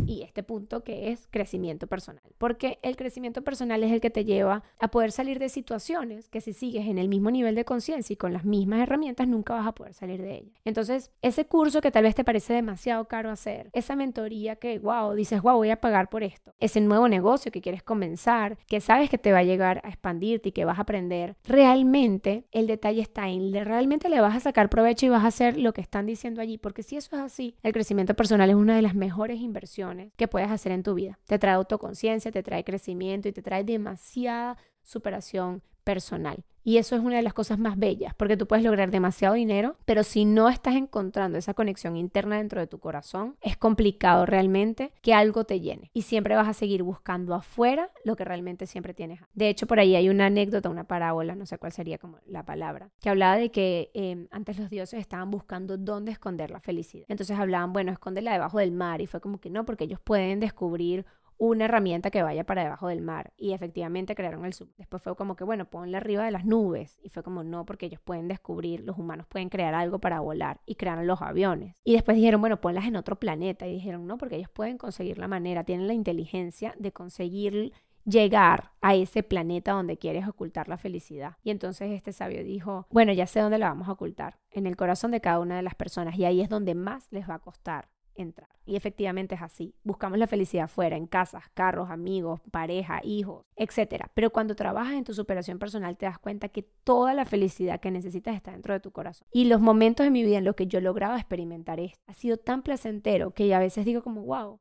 y 0.07 0.23
este 0.23 0.43
punto 0.43 0.85
que 0.85 1.11
es 1.11 1.29
crecimiento 1.31 1.87
personal, 1.87 2.23
porque 2.39 2.79
el 2.83 2.97
crecimiento 2.97 3.43
personal 3.43 3.83
es 3.83 3.93
el 3.93 4.01
que 4.01 4.11
te 4.11 4.25
lleva 4.25 4.63
a 4.79 4.89
poder 4.89 5.13
salir 5.13 5.39
de 5.39 5.49
situaciones 5.49 6.29
que 6.29 6.41
si 6.41 6.53
sigues 6.53 6.87
en 6.87 6.99
el 6.99 7.09
mismo 7.09 7.31
nivel 7.31 7.55
de 7.55 7.65
conciencia 7.65 8.15
y 8.15 8.17
con 8.17 8.33
las 8.33 8.45
mismas 8.45 8.81
herramientas 8.81 9.29
nunca 9.29 9.55
vas 9.55 9.67
a 9.67 9.73
poder 9.73 9.95
salir 9.95 10.23
de 10.23 10.37
ellas. 10.37 10.61
Entonces, 10.65 11.11
ese 11.23 11.47
curso 11.47 11.81
que 11.81 11.91
tal 11.91 12.05
vez 12.05 12.15
te 12.15 12.25
parece 12.25 12.53
demasiado 12.53 13.07
caro 13.07 13.31
hacer, 13.31 13.71
esa 13.73 13.97
mentoría 13.97 14.57
que, 14.57 14.79
wow, 14.79 15.15
dices, 15.15 15.43
wow, 15.43 15.57
voy 15.57 15.71
a 15.71 15.81
pagar 15.81 16.09
por 16.09 16.23
esto, 16.23 16.53
ese 16.59 16.81
nuevo 16.81 17.09
negocio 17.09 17.53
que 17.53 17.61
quieres 17.61 17.83
comenzar, 17.83 18.59
que 18.67 18.81
sabes 18.81 19.11
que 19.11 19.19
te 19.19 19.33
va 19.33 19.39
a 19.39 19.45
llegar 19.45 19.81
a 19.85 19.89
expandirte 19.89 20.49
y 20.49 20.53
que 20.53 20.65
vas 20.65 20.79
a 20.79 20.83
aprender, 20.83 21.37
realmente 21.45 22.45
el 22.53 22.67
detalle 22.67 23.03
está 23.03 23.29
en, 23.29 23.53
realmente 23.53 24.09
le 24.09 24.21
vas 24.21 24.37
a 24.37 24.41
sacar 24.41 24.69
provecho 24.69 25.07
y 25.07 25.11
vas 25.11 25.25
a 25.25 25.29
hacer 25.29 25.59
lo 25.59 25.73
que 25.73 25.81
están 25.81 26.07
diciendo 26.07 26.41
allí, 26.41 26.59
porque 26.59 26.83
si 26.83 26.97
eso 26.97 27.17
es 27.17 27.23
así, 27.23 27.55
el 27.63 27.73
crecimiento 27.73 28.15
personal 28.15 28.51
es 28.51 28.57
una 28.57 28.77
de 28.77 28.83
las 28.83 28.95
mejores 28.95 29.41
inversiones 29.41 29.76
que 30.17 30.29
puedes 30.29 30.51
hacer 30.51 30.73
en 30.73 30.83
tu 30.83 30.95
vida. 30.95 31.19
Te 31.27 31.39
trae 31.39 31.55
autoconciencia, 31.55 32.31
te 32.31 32.43
trae 32.43 32.65
crecimiento 32.65 33.29
y 33.29 33.33
te 33.33 33.43
trae 33.43 33.65
demasiada 33.65 34.57
superación 34.87 35.63
personal. 35.85 36.43
Y 36.67 36.79
eso 36.79 36.97
es 36.97 37.03
una 37.03 37.15
de 37.15 37.23
las 37.23 37.33
cosas 37.33 37.61
más 37.61 37.79
bellas, 37.79 38.13
porque 38.17 38.37
tú 38.37 38.49
puedes 38.49 38.65
lograr 38.65 38.91
demasiado 38.91 39.37
dinero, 39.37 39.77
pero 39.85 40.03
si 40.03 40.25
no 40.25 40.49
estás 40.49 40.75
encontrando 40.75 41.39
esa 41.39 41.55
conexión 41.55 41.97
interna 41.97 42.39
dentro 42.39 42.61
de 42.61 42.67
tu 42.67 42.81
corazón, 42.81 43.37
es 43.41 43.57
complicado 43.57 44.27
realmente 44.27 44.91
que 45.01 45.15
algo 45.15 45.45
te 45.45 45.61
llene. 45.61 45.93
Y 45.95 46.03
siempre 46.03 46.35
vas 46.35 46.49
a 46.49 46.55
seguir 46.55 46.83
buscando 46.83 47.37
afuera 47.37 47.93
lo 48.03 48.17
que 48.17 48.25
realmente 48.25 48.67
siempre 48.67 48.95
tienes. 48.95 49.21
De 49.33 49.49
hecho, 49.49 49.69
por 49.69 49.79
ahí 49.79 49.95
hay 49.95 50.09
una 50.09 50.27
anécdota, 50.27 50.69
una 50.69 50.89
parábola, 50.89 51.37
no 51.37 51.47
sé 51.47 51.57
cuál 51.57 51.71
sería 51.71 51.99
como 51.99 52.19
la 52.27 52.45
palabra, 52.45 52.91
que 53.01 53.11
hablaba 53.11 53.37
de 53.37 53.53
que 53.53 53.93
em, 53.95 54.27
antes 54.33 54.59
los 54.59 54.69
dioses 54.69 54.99
estaban 54.99 55.31
buscando 55.31 55.77
dónde 55.77 56.11
esconder 56.11 56.51
la 56.51 56.59
felicidad. 56.59 57.07
Entonces 57.07 57.39
hablaban, 57.39 57.73
bueno, 57.73 57.93
escóndela 57.93 58.33
debajo 58.33 58.59
del 58.59 58.73
mar. 58.73 59.01
Y 59.01 59.07
fue 59.07 59.21
como 59.21 59.39
que 59.39 59.51
no, 59.51 59.65
porque 59.65 59.85
ellos 59.85 60.01
pueden 60.01 60.41
descubrir 60.41 61.07
una 61.39 61.67
herramienta 61.67 62.11
que 62.11 62.23
vaya 62.23 62.45
para 62.45 62.65
debajo 62.65 62.89
del 62.89 63.03
mar. 63.03 63.33
Y 63.37 63.53
efectivamente 63.53 64.15
crearon 64.15 64.45
el 64.45 64.53
sub. 64.53 64.73
Después 64.77 65.03
fue 65.03 65.17
como 65.17 65.37
que, 65.37 65.45
bueno, 65.45 65.67
ponla 65.67 65.99
arriba 65.99 66.25
de 66.25 66.31
las 66.31 66.45
nubes. 66.45 66.99
Y 67.03 67.09
fue 67.09 67.23
como, 67.23 67.45
no, 67.45 67.65
porque 67.65 67.87
ellos 67.87 68.01
pueden 68.01 68.29
descubrir, 68.29 68.81
los 68.81 68.99
humanos 68.99 69.27
pueden 69.27 69.49
crear 69.49 69.75
algo 69.75 69.99
para 69.99 70.21
volar. 70.21 70.61
Y 70.67 70.77
crearon 70.77 71.07
los 71.07 71.23
aviones. 71.23 71.81
Y 71.85 71.95
después 71.95 72.17
dijeron, 72.17 72.41
bueno, 72.41 72.61
ponlas 72.61 72.87
en 72.87 72.97
otro 72.97 73.17
planeta. 73.17 73.67
Y 73.67 73.75
dijeron, 73.75 74.07
no, 74.07 74.19
porque 74.19 74.37
ellos 74.37 74.51
pueden 74.51 74.79
conseguir 74.79 75.19
la 75.19 75.29
manera, 75.29 75.65
tienen 75.65 75.87
la 75.87 75.95
inteligencia 75.95 76.75
de 76.79 76.93
conseguir 76.93 77.73
llegar 78.07 78.71
a 78.81 78.95
ese 78.95 79.23
planeta 79.23 79.73
donde 79.73 79.99
quieres 79.99 80.27
ocultar 80.27 80.69
la 80.69 80.79
felicidad. 80.79 81.37
Y 81.43 81.51
entonces 81.51 81.91
este 81.91 82.13
sabio 82.13 82.43
dijo, 82.45 82.87
bueno, 82.91 83.13
ya 83.13 83.27
sé 83.27 83.41
dónde 83.41 83.59
la 83.59 83.69
vamos 83.69 83.89
a 83.89 83.93
ocultar, 83.93 84.39
en 84.51 84.67
el 84.67 84.77
corazón 84.77 85.11
de 85.11 85.21
cada 85.21 85.41
una 85.41 85.57
de 85.57 85.63
las 85.63 85.75
personas. 85.75 86.17
Y 86.17 86.25
ahí 86.25 86.41
es 86.41 86.49
donde 86.49 86.75
más 86.75 87.09
les 87.11 87.29
va 87.29 87.35
a 87.35 87.41
costar 87.41 87.89
entrar. 88.17 88.49
Y 88.65 88.77
efectivamente 88.77 89.35
es 89.35 89.43
así. 89.43 89.75
Buscamos 89.85 90.19
la 90.19 90.27
felicidad 90.27 90.69
fuera, 90.69 90.97
en 90.97 91.07
casas, 91.07 91.45
carros, 91.55 91.91
amigos, 91.91 92.41
pareja, 92.51 93.01
hijos, 93.05 93.45
etc. 93.55 94.07
Pero 94.15 94.31
cuando 94.31 94.57
trabajas 94.57 94.95
en 94.95 95.05
tu 95.05 95.15
superación 95.15 95.59
personal 95.59 95.97
te 95.97 96.07
das 96.07 96.19
cuenta 96.19 96.49
que 96.49 96.63
toda 96.63 97.15
la 97.15 97.25
felicidad 97.25 97.81
que 97.81 97.91
necesitas 97.91 98.35
está 98.35 98.53
dentro 98.53 98.75
de 98.75 98.81
tu 98.81 98.91
corazón. 98.91 99.27
Y 99.33 99.45
los 99.45 99.61
momentos 99.61 100.05
de 100.05 100.11
mi 100.11 100.25
vida 100.25 100.39
en 100.39 100.45
los 100.45 100.57
que 100.57 100.67
yo 100.67 100.81
lograba 100.81 101.17
experimentar 101.17 101.81
esto 101.81 102.01
ha 102.07 102.15
sido 102.15 102.37
tan 102.37 102.63
placentero 102.63 103.33
que 103.33 103.55
a 103.55 103.59
veces 103.59 103.85
digo 103.85 104.03
como, 104.03 104.23
wow, 104.23 104.59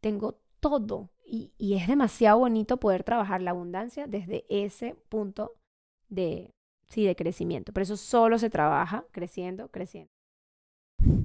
tengo 0.00 0.40
todo. 0.60 1.10
Y, 1.24 1.52
es 1.58 1.88
demasiado 1.88 2.38
bonito 2.38 2.78
poder 2.78 3.02
trabajar 3.02 3.42
la 3.42 3.50
abundancia 3.50 4.06
desde 4.06 4.44
ese 4.48 4.94
punto 5.08 5.52
de, 6.08 6.54
sí, 6.88 7.04
de 7.04 7.16
crecimiento. 7.16 7.72
Pero 7.72 7.82
eso 7.82 7.96
solo 7.96 8.38
se 8.38 8.50
trabaja 8.50 9.04
creciendo, 9.10 9.68
creciendo. 9.68 10.15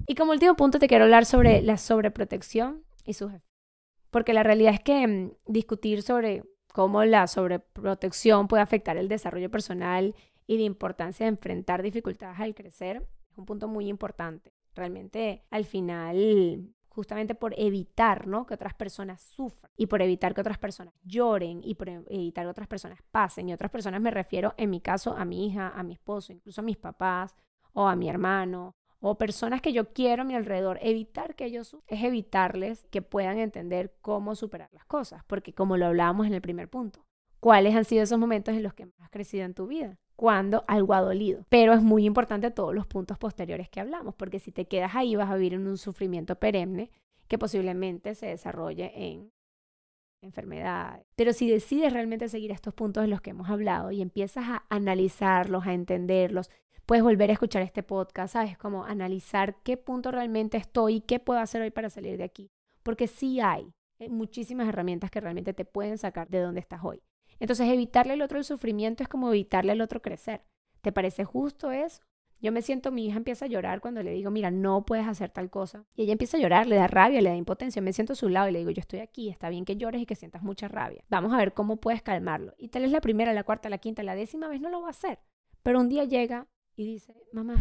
Y 0.07 0.15
como 0.15 0.31
último 0.31 0.55
punto 0.55 0.79
te 0.79 0.88
quiero 0.88 1.05
hablar 1.05 1.25
sobre 1.25 1.62
la 1.62 1.77
sobreprotección 1.77 2.84
y 3.05 3.13
sus. 3.13 3.31
Porque 4.10 4.34
la 4.34 4.43
realidad 4.43 4.73
es 4.73 4.81
que 4.81 5.07
mm, 5.07 5.31
discutir 5.47 6.01
sobre 6.01 6.43
cómo 6.73 7.03
la 7.05 7.27
sobreprotección 7.27 8.47
puede 8.47 8.63
afectar 8.63 8.97
el 8.97 9.07
desarrollo 9.07 9.49
personal 9.49 10.15
y 10.47 10.57
la 10.57 10.63
importancia 10.63 11.25
de 11.25 11.29
enfrentar 11.29 11.81
dificultades 11.81 12.39
al 12.39 12.55
crecer, 12.55 13.07
es 13.31 13.38
un 13.38 13.45
punto 13.45 13.67
muy 13.67 13.88
importante. 13.88 14.53
Realmente, 14.75 15.43
al 15.49 15.65
final, 15.65 16.73
justamente 16.89 17.36
por 17.36 17.53
evitar 17.57 18.27
¿no? 18.27 18.45
que 18.45 18.53
otras 18.53 18.73
personas 18.73 19.21
sufran 19.21 19.71
y 19.77 19.88
por 19.88 20.01
evitar 20.01 20.34
que 20.34 20.41
otras 20.41 20.57
personas 20.57 20.93
lloren 21.03 21.62
y 21.63 21.75
por 21.75 21.89
evitar 21.89 22.45
que 22.45 22.49
otras 22.49 22.67
personas 22.67 22.99
pasen. 23.12 23.49
Y 23.49 23.53
otras 23.53 23.71
personas 23.71 24.01
me 24.01 24.12
refiero, 24.12 24.53
en 24.57 24.69
mi 24.69 24.81
caso, 24.81 25.15
a 25.15 25.25
mi 25.25 25.47
hija, 25.47 25.69
a 25.69 25.84
mi 25.84 25.93
esposo, 25.93 26.34
incluso 26.34 26.62
a 26.62 26.65
mis 26.65 26.77
papás 26.77 27.36
o 27.73 27.88
a 27.88 27.95
mi 27.95 28.10
hermano 28.10 28.75
o 29.02 29.18
personas 29.18 29.62
que 29.62 29.74
yo 29.74 29.92
quiero 29.94 30.22
a 30.22 30.26
mi 30.26 30.36
alrededor, 30.36 30.80
evitar 30.82 31.36
que 31.36 31.46
ellos 31.46 31.76
es 31.88 32.04
evitarles 32.04 32.86
que 32.92 33.02
puedan 33.02 33.40
entender 33.40 33.94
cómo 34.02 34.36
superar 34.36 34.70
las 34.72 34.86
cosas, 34.86 35.24
porque 35.26 35.54
como 35.54 35.76
lo 35.76 35.88
hablábamos 35.88 36.28
en 36.28 36.34
el 36.34 36.42
primer 36.42 36.70
punto, 36.70 37.04
¿cuáles 37.40 37.76
han 37.76 37.84
sido 37.84 38.04
esos 38.04 38.20
momentos 38.20 38.54
en 38.54 38.64
los 38.64 38.76
que 38.76 38.88
has 39.00 39.10
crecido 39.10 39.44
en 39.44 39.56
tu 39.56 39.68
vida? 39.68 39.98
Cuando 40.16 40.64
algo 40.68 40.94
ha 40.94 41.02
dolido. 41.02 41.46
Pero 41.50 41.74
es 41.74 41.82
muy 41.82 42.06
importante 42.06 42.52
todos 42.52 42.76
los 42.76 42.86
puntos 42.86 43.18
posteriores 43.18 43.70
que 43.70 43.80
hablamos, 43.80 44.14
porque 44.14 44.38
si 44.38 44.52
te 44.52 44.66
quedas 44.66 44.96
ahí 44.96 45.16
vas 45.16 45.32
a 45.32 45.36
vivir 45.36 45.56
en 45.56 45.68
un 45.68 45.78
sufrimiento 45.78 46.36
perenne 46.36 46.92
que 47.28 47.40
posiblemente 47.40 48.14
se 48.14 48.28
desarrolle 48.28 48.92
en 48.94 49.32
enfermedad. 50.21 51.03
Pero 51.15 51.34
si 51.34 51.49
decides 51.49 51.93
realmente 51.93 52.29
seguir 52.29 52.51
estos 52.51 52.73
puntos 52.73 53.03
de 53.03 53.07
los 53.07 53.21
que 53.21 53.31
hemos 53.31 53.49
hablado 53.49 53.91
y 53.91 54.01
empiezas 54.01 54.45
a 54.47 54.65
analizarlos, 54.69 55.65
a 55.65 55.73
entenderlos, 55.73 56.49
puedes 56.86 57.03
volver 57.03 57.29
a 57.29 57.34
escuchar 57.34 57.62
este 57.62 57.84
podcast, 57.84 58.34
¿sabes? 58.34 58.57
Como 58.57 58.84
analizar 58.84 59.55
qué 59.63 59.77
punto 59.77 60.12
realmente 60.12 60.57
estoy 60.57 60.95
y 60.95 61.01
qué 61.01 61.19
puedo 61.19 61.39
hacer 61.39 61.62
hoy 61.62 61.71
para 61.71 61.89
salir 61.89 62.17
de 62.17 62.23
aquí. 62.23 62.51
Porque 62.84 63.07
sí 63.07 63.39
hay 63.39 63.73
eh, 63.99 64.10
muchísimas 64.10 64.67
herramientas 64.67 65.12
que 65.12 65.21
realmente 65.21 65.53
te 65.53 65.65
pueden 65.65 65.97
sacar 65.97 66.29
de 66.29 66.39
donde 66.39 66.60
estás 66.60 66.81
hoy. 66.84 67.01
Entonces, 67.39 67.67
evitarle 67.69 68.13
al 68.13 68.21
otro 68.21 68.38
el 68.38 68.43
sufrimiento 68.43 69.03
es 69.03 69.10
como 69.10 69.29
evitarle 69.29 69.71
al 69.71 69.81
otro 69.81 70.01
crecer. 70.01 70.41
¿Te 70.81 70.91
parece 70.91 71.23
justo 71.25 71.71
eso? 71.71 72.03
Yo 72.41 72.51
me 72.51 72.62
siento, 72.62 72.91
mi 72.91 73.06
hija 73.06 73.17
empieza 73.17 73.45
a 73.45 73.47
llorar 73.47 73.82
cuando 73.82 74.01
le 74.01 74.12
digo, 74.12 74.32
mira, 74.32 74.49
no 74.49 74.84
puedes 74.84 75.08
hacer 75.08 75.30
tal 75.30 75.49
cosa. 75.49 75.86
Y 75.95 76.04
ella 76.04 76.13
empieza 76.13 76.38
a 76.38 76.39
llorar, 76.39 76.65
le 76.67 76.75
da 76.75 76.88
rabia, 76.88 77.21
le 77.21 77.30
da 77.30 77.36
impotencia. 77.36 77.82
Me 77.82 77.93
siento 77.93 78.13
a 78.13 78.15
su 78.15 78.30
lado 78.30 78.49
y 78.49 78.51
le 78.51 78.60
digo, 78.60 78.71
yo 78.71 78.82
estoy 78.82 78.99
aquí, 78.99 79.30
está 79.30 79.49
bien 79.49 79.63
que 79.63 79.77
llores 79.77 80.01
y 80.01 80.06
que 80.06 80.15
sientas 80.15 80.41
mucha 80.41 80.67
rabia. 80.67 81.04
Vamos 81.10 81.34
a 81.34 81.38
ver 81.38 81.54
cómo 81.54 81.77
puedes 81.77 82.01
calmarlo. 82.01 82.54
Y 82.58 82.69
tal 82.69 82.82
vez 82.82 82.91
la 82.91 83.01
primera, 83.01 83.32
la 83.34 83.43
cuarta, 83.43 83.69
la 83.69 83.77
quinta, 83.77 84.01
la 84.01 84.15
décima 84.15 84.47
vez 84.47 84.60
no 84.60 84.69
lo 84.69 84.82
va 84.82 84.88
a 84.88 84.91
hacer. 84.91 85.19
Pero 85.62 85.80
un 85.80 85.89
día 85.89 86.04
llega 86.06 86.47
y 86.75 86.86
dice, 86.86 87.13
mamá, 87.32 87.56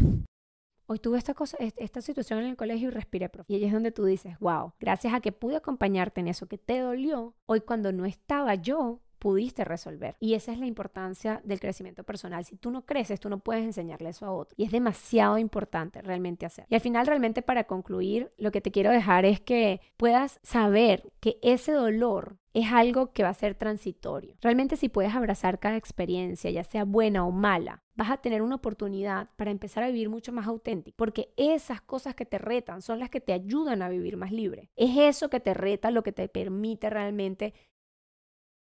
hoy 0.87 0.99
tuve 0.99 1.19
esta 1.19 1.35
cosa, 1.35 1.59
esta 1.59 2.01
situación 2.01 2.41
en 2.41 2.47
el 2.47 2.57
colegio 2.57 2.89
y 2.89 2.91
respiré 2.91 3.29
profundo. 3.29 3.57
Y 3.57 3.63
ahí 3.63 3.67
es 3.67 3.73
donde 3.73 3.93
tú 3.93 4.05
dices, 4.05 4.39
wow, 4.41 4.73
gracias 4.81 5.13
a 5.13 5.21
que 5.21 5.33
pude 5.33 5.57
acompañarte 5.57 6.21
en 6.21 6.29
eso 6.29 6.47
que 6.47 6.59
te 6.59 6.79
dolió, 6.79 7.35
hoy 7.47 7.61
cuando 7.61 7.93
no 7.93 8.07
estaba 8.07 8.55
yo, 8.55 9.01
pudiste 9.21 9.65
resolver. 9.65 10.17
Y 10.19 10.35
esa 10.35 10.53
es 10.53 10.59
la 10.59 10.67
importancia 10.67 11.41
del 11.45 11.61
crecimiento 11.61 12.03
personal. 12.03 12.45
Si 12.45 12.57
tú 12.57 12.73
no 12.73 12.85
creces, 12.85 13.21
tú 13.21 13.29
no 13.29 13.39
puedes 13.39 13.63
enseñarle 13.63 14.09
eso 14.09 14.27
a 14.27 14.33
otro. 14.33 14.57
Y 14.59 14.65
es 14.65 14.73
demasiado 14.73 15.39
importante 15.39 16.03
realmente 16.03 16.47
hacer. 16.47 16.67
Y 16.69 16.75
al 16.75 16.81
final, 16.81 17.07
realmente 17.07 17.43
para 17.43 17.65
concluir, 17.65 18.33
lo 18.39 18.51
que 18.51 18.61
te 18.61 18.73
quiero 18.73 18.91
dejar 18.91 19.25
es 19.25 19.41
que 19.41 19.81
puedas 19.97 20.41
saber 20.43 21.13
que 21.21 21.39
ese 21.43 21.73
dolor 21.73 22.39
es 22.53 22.73
algo 22.73 23.13
que 23.13 23.23
va 23.23 23.29
a 23.29 23.35
ser 23.35 23.55
transitorio. 23.55 24.35
Realmente 24.41 24.77
si 24.77 24.89
puedes 24.89 25.15
abrazar 25.15 25.59
cada 25.61 25.77
experiencia, 25.77 26.51
ya 26.51 26.65
sea 26.65 26.85
buena 26.85 27.25
o 27.25 27.31
mala, 27.31 27.85
vas 27.95 28.11
a 28.11 28.17
tener 28.17 28.43
una 28.43 28.57
oportunidad 28.57 29.29
para 29.37 29.51
empezar 29.51 29.85
a 29.85 29.89
vivir 29.89 30.09
mucho 30.09 30.33
más 30.33 30.47
auténtico, 30.47 30.97
porque 30.97 31.33
esas 31.37 31.81
cosas 31.81 32.15
que 32.15 32.25
te 32.25 32.39
retan 32.39 32.83
son 32.83 32.99
las 32.99 33.11
que 33.11 33.21
te 33.21 33.33
ayudan 33.33 33.83
a 33.83 33.89
vivir 33.89 34.17
más 34.17 34.33
libre. 34.33 34.71
Es 34.75 34.97
eso 34.97 35.31
que 35.31 35.41
te 35.41 35.55
reta 35.55 35.91
lo 35.91 36.03
que 36.03 36.13
te 36.13 36.29
permite 36.29 36.91
realmente 36.91 37.55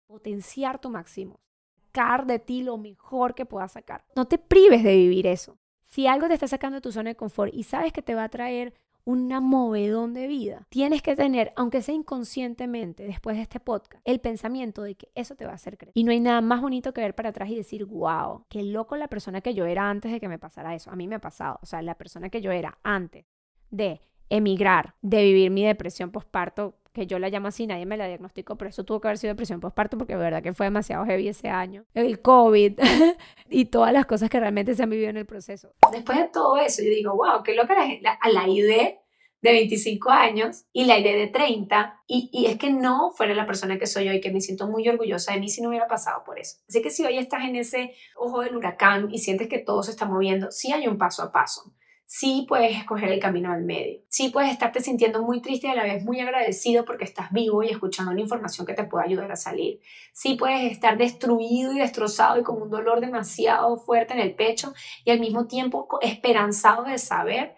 potenciar 0.10 0.82
tu 0.82 0.90
máximo, 0.90 1.40
sacar 1.76 2.26
de 2.26 2.40
ti 2.40 2.64
lo 2.64 2.80
mejor 2.80 3.36
que 3.36 3.46
puedas 3.46 3.74
sacar. 3.74 4.04
No 4.16 4.26
te 4.26 4.40
prives 4.40 4.84
de 4.84 4.96
vivir 4.96 5.28
eso. 5.28 5.60
Si 5.84 6.08
algo 6.08 6.28
te 6.28 6.34
está 6.34 6.48
sacando 6.48 6.78
de 6.78 6.82
tu 6.82 6.92
zona 6.92 7.12
de 7.12 7.16
confort 7.16 7.54
y 7.54 7.62
sabes 7.62 7.94
que 7.94 8.02
te 8.02 8.16
va 8.16 8.24
a 8.24 8.30
traer 8.30 8.74
una 9.04 9.40
movedón 9.40 10.16
de 10.16 10.26
vida, 10.26 10.66
tienes 10.70 11.04
que 11.04 11.16
tener, 11.16 11.54
aunque 11.56 11.84
sea 11.84 11.94
inconscientemente, 11.94 13.04
después 13.04 13.36
de 13.36 13.44
este 13.44 13.60
podcast, 13.60 14.02
el 14.04 14.20
pensamiento 14.20 14.82
de 14.82 14.96
que 14.96 15.12
eso 15.14 15.36
te 15.36 15.46
va 15.46 15.52
a 15.52 15.56
hacer 15.56 15.78
crecer. 15.78 15.94
Y 15.94 16.04
no 16.04 16.12
hay 16.12 16.20
nada 16.20 16.42
más 16.42 16.60
bonito 16.60 16.92
que 16.92 17.02
ver 17.02 17.14
para 17.14 17.30
atrás 17.30 17.50
y 17.50 17.56
decir, 17.56 17.86
wow, 17.86 18.46
qué 18.50 18.64
loco 18.64 18.96
la 18.96 19.10
persona 19.10 19.42
que 19.42 19.54
yo 19.54 19.66
era 19.66 19.92
antes 19.92 20.12
de 20.12 20.20
que 20.20 20.28
me 20.28 20.40
pasara 20.40 20.74
eso. 20.74 20.90
A 20.90 20.96
mí 20.96 21.08
me 21.08 21.16
ha 21.16 21.22
pasado. 21.22 21.60
O 21.62 21.68
sea, 21.68 21.84
la 21.84 21.96
persona 21.96 22.30
que 22.30 22.42
yo 22.42 22.52
era 22.52 22.80
antes 22.82 23.28
de 23.70 24.02
emigrar, 24.30 24.96
de 25.04 25.22
vivir 25.22 25.52
mi 25.52 25.66
depresión 25.66 26.12
postparto 26.12 26.79
que 26.94 27.08
yo 27.08 27.20
la 27.20 27.30
llamo 27.30 27.48
así, 27.48 27.68
nadie 27.68 27.86
me 27.86 27.98
la 27.98 28.08
diagnosticó, 28.08 28.56
pero 28.56 28.70
eso 28.70 28.84
tuvo 28.84 29.00
que 29.00 29.08
haber 29.08 29.18
sido 29.18 29.34
depresión 29.34 29.60
postparto 29.60 29.98
porque 29.98 30.14
de 30.14 30.20
verdad 30.20 30.44
que 30.44 30.54
fue 30.54 30.66
demasiado 30.66 31.06
heavy 31.06 31.28
ese 31.28 31.50
año. 31.50 31.86
El 31.94 32.22
COVID 32.22 32.80
y 33.50 33.66
todas 33.66 33.94
las 33.94 34.06
cosas 34.06 34.30
que 34.30 34.40
realmente 34.40 34.76
se 34.76 34.84
han 34.84 34.90
vivido 34.90 35.10
en 35.10 35.18
el 35.18 35.26
proceso. 35.26 35.74
Después 35.92 36.18
de 36.18 36.28
todo 36.30 36.58
eso, 36.58 36.82
yo 36.82 36.90
digo, 36.90 37.16
wow, 37.16 37.44
qué 37.44 37.56
loca 37.56 37.74
la, 37.74 37.88
la, 38.02 38.32
la 38.32 38.48
idea 38.48 38.96
de 39.42 39.52
25 39.52 40.10
años 40.10 40.66
y 40.74 40.86
la 40.86 41.00
idea 41.00 41.16
de 41.16 41.28
30 41.28 42.02
y, 42.08 42.30
y, 42.34 42.48
es 42.48 42.58
que 42.58 42.72
no 42.72 43.12
fuera 43.12 43.34
la 43.34 43.46
persona 43.46 43.80
que 43.80 43.88
soy 43.88 44.10
hoy, 44.10 44.20
que 44.20 44.32
me 44.32 44.42
siento 44.42 44.68
muy 44.68 44.88
orgullosa 44.90 45.34
de 45.34 45.40
mí 45.40 45.48
si 45.48 45.62
no 45.62 45.70
hubiera 45.70 45.88
pasado 45.88 46.24
por 46.26 46.40
eso. 46.40 46.58
Así 46.68 46.82
que 46.82 46.90
si 46.90 47.06
hoy 47.06 47.18
estás 47.18 47.46
en 47.46 47.56
ese 47.56 47.94
ojo 48.18 48.42
del 48.42 48.58
huracán 48.58 49.10
y 49.12 49.20
sientes 49.20 49.48
que 49.48 49.60
todo 49.60 49.82
se 49.84 49.92
está 49.92 50.06
moviendo, 50.06 50.52
sí 50.52 50.74
hay 50.74 50.88
un 50.88 50.98
paso 50.98 51.24
a 51.24 51.32
paso 51.32 51.74
sí 52.12 52.44
puedes 52.50 52.76
escoger 52.76 53.12
el 53.12 53.20
camino 53.20 53.52
al 53.52 53.62
medio. 53.62 54.02
Sí 54.10 54.30
puedes 54.30 54.52
estarte 54.52 54.82
sintiendo 54.82 55.22
muy 55.22 55.44
triste 55.44 55.68
y 55.68 55.70
a 55.70 55.76
la 55.76 55.84
vez 55.84 56.04
muy 56.04 56.20
agradecido 56.20 56.84
porque 56.84 57.04
estás 57.04 57.32
vivo 57.32 57.62
y 57.62 57.70
escuchando 57.70 58.12
una 58.12 58.22
información 58.22 58.66
que 58.66 58.74
te 58.74 58.84
puede 58.84 59.06
ayudar 59.06 59.32
a 59.32 59.36
salir. 59.36 59.80
Sí 60.12 60.34
puedes 60.34 60.72
estar 60.72 60.98
destruido 60.98 61.72
y 61.72 61.78
destrozado 61.78 62.40
y 62.40 62.44
con 62.44 62.60
un 62.60 62.72
dolor 62.72 63.00
demasiado 63.00 63.78
fuerte 63.78 64.16
en 64.16 64.22
el 64.22 64.34
pecho 64.34 64.74
y 65.06 65.12
al 65.12 65.20
mismo 65.20 65.46
tiempo 65.46 65.88
esperanzado 66.02 66.86
de 66.86 66.98
saber 66.98 67.56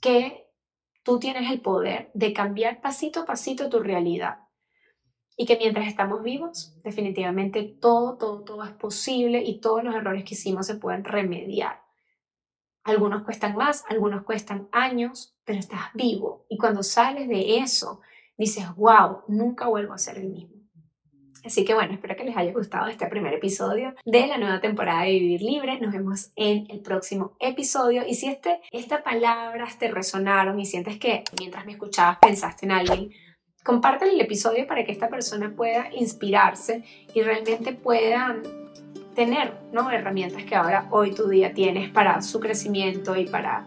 que 0.00 0.46
tú 1.02 1.18
tienes 1.18 1.50
el 1.50 1.60
poder 1.60 2.10
de 2.14 2.32
cambiar 2.32 2.80
pasito 2.80 3.20
a 3.20 3.26
pasito 3.26 3.68
tu 3.68 3.80
realidad. 3.80 4.38
Y 5.36 5.44
que 5.44 5.58
mientras 5.58 5.86
estamos 5.86 6.22
vivos, 6.22 6.74
definitivamente 6.82 7.64
todo, 7.64 8.16
todo, 8.16 8.44
todo 8.44 8.64
es 8.64 8.72
posible 8.72 9.42
y 9.44 9.60
todos 9.60 9.84
los 9.84 9.94
errores 9.94 10.24
que 10.24 10.36
hicimos 10.36 10.66
se 10.66 10.76
pueden 10.76 11.04
remediar. 11.04 11.89
Algunos 12.84 13.22
cuestan 13.24 13.56
más, 13.56 13.84
algunos 13.88 14.24
cuestan 14.24 14.68
años, 14.72 15.36
pero 15.44 15.58
estás 15.58 15.92
vivo. 15.94 16.46
Y 16.48 16.56
cuando 16.56 16.82
sales 16.82 17.28
de 17.28 17.58
eso, 17.58 18.00
dices, 18.38 18.64
wow, 18.76 19.22
nunca 19.28 19.68
vuelvo 19.68 19.92
a 19.92 19.98
ser 19.98 20.18
el 20.18 20.30
mismo. 20.30 20.60
Así 21.44 21.64
que 21.64 21.74
bueno, 21.74 21.94
espero 21.94 22.16
que 22.16 22.24
les 22.24 22.36
haya 22.36 22.52
gustado 22.52 22.86
este 22.88 23.06
primer 23.06 23.32
episodio 23.32 23.94
de 24.04 24.26
la 24.26 24.36
nueva 24.36 24.60
temporada 24.60 25.02
de 25.02 25.12
Vivir 25.12 25.42
Libre. 25.42 25.80
Nos 25.80 25.92
vemos 25.92 26.32
en 26.36 26.66
el 26.70 26.80
próximo 26.80 27.36
episodio. 27.40 28.02
Y 28.06 28.14
si 28.14 28.28
este, 28.28 28.60
estas 28.70 29.02
palabras 29.02 29.78
te 29.78 29.90
resonaron 29.90 30.60
y 30.60 30.66
sientes 30.66 30.98
que 30.98 31.24
mientras 31.38 31.64
me 31.64 31.72
escuchabas 31.72 32.18
pensaste 32.18 32.66
en 32.66 32.72
alguien, 32.72 33.10
compártelo 33.64 34.12
el 34.12 34.20
episodio 34.20 34.66
para 34.66 34.84
que 34.84 34.92
esta 34.92 35.08
persona 35.08 35.54
pueda 35.56 35.88
inspirarse 35.94 36.84
y 37.14 37.22
realmente 37.22 37.72
pueda 37.72 38.36
tener 39.14 39.52
¿no? 39.72 39.90
herramientas 39.90 40.44
que 40.44 40.54
ahora 40.54 40.86
hoy 40.90 41.14
tu 41.14 41.28
día 41.28 41.52
tienes 41.52 41.90
para 41.90 42.22
su 42.22 42.40
crecimiento 42.40 43.16
y 43.16 43.26
para 43.26 43.64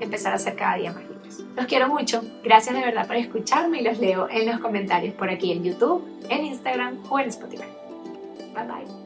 empezar 0.00 0.32
a 0.32 0.38
ser 0.38 0.56
cada 0.56 0.76
día 0.76 0.92
más 0.92 1.02
libres. 1.02 1.44
Los 1.56 1.66
quiero 1.66 1.88
mucho, 1.88 2.22
gracias 2.42 2.74
de 2.74 2.82
verdad 2.82 3.06
por 3.06 3.16
escucharme 3.16 3.80
y 3.80 3.84
los 3.84 3.98
leo 3.98 4.28
en 4.30 4.46
los 4.46 4.60
comentarios 4.60 5.14
por 5.14 5.30
aquí 5.30 5.52
en 5.52 5.64
YouTube, 5.64 6.04
en 6.28 6.44
Instagram 6.44 6.98
o 7.08 7.18
en 7.18 7.28
Spotify. 7.28 7.64
Bye 8.54 8.64
bye. 8.64 8.99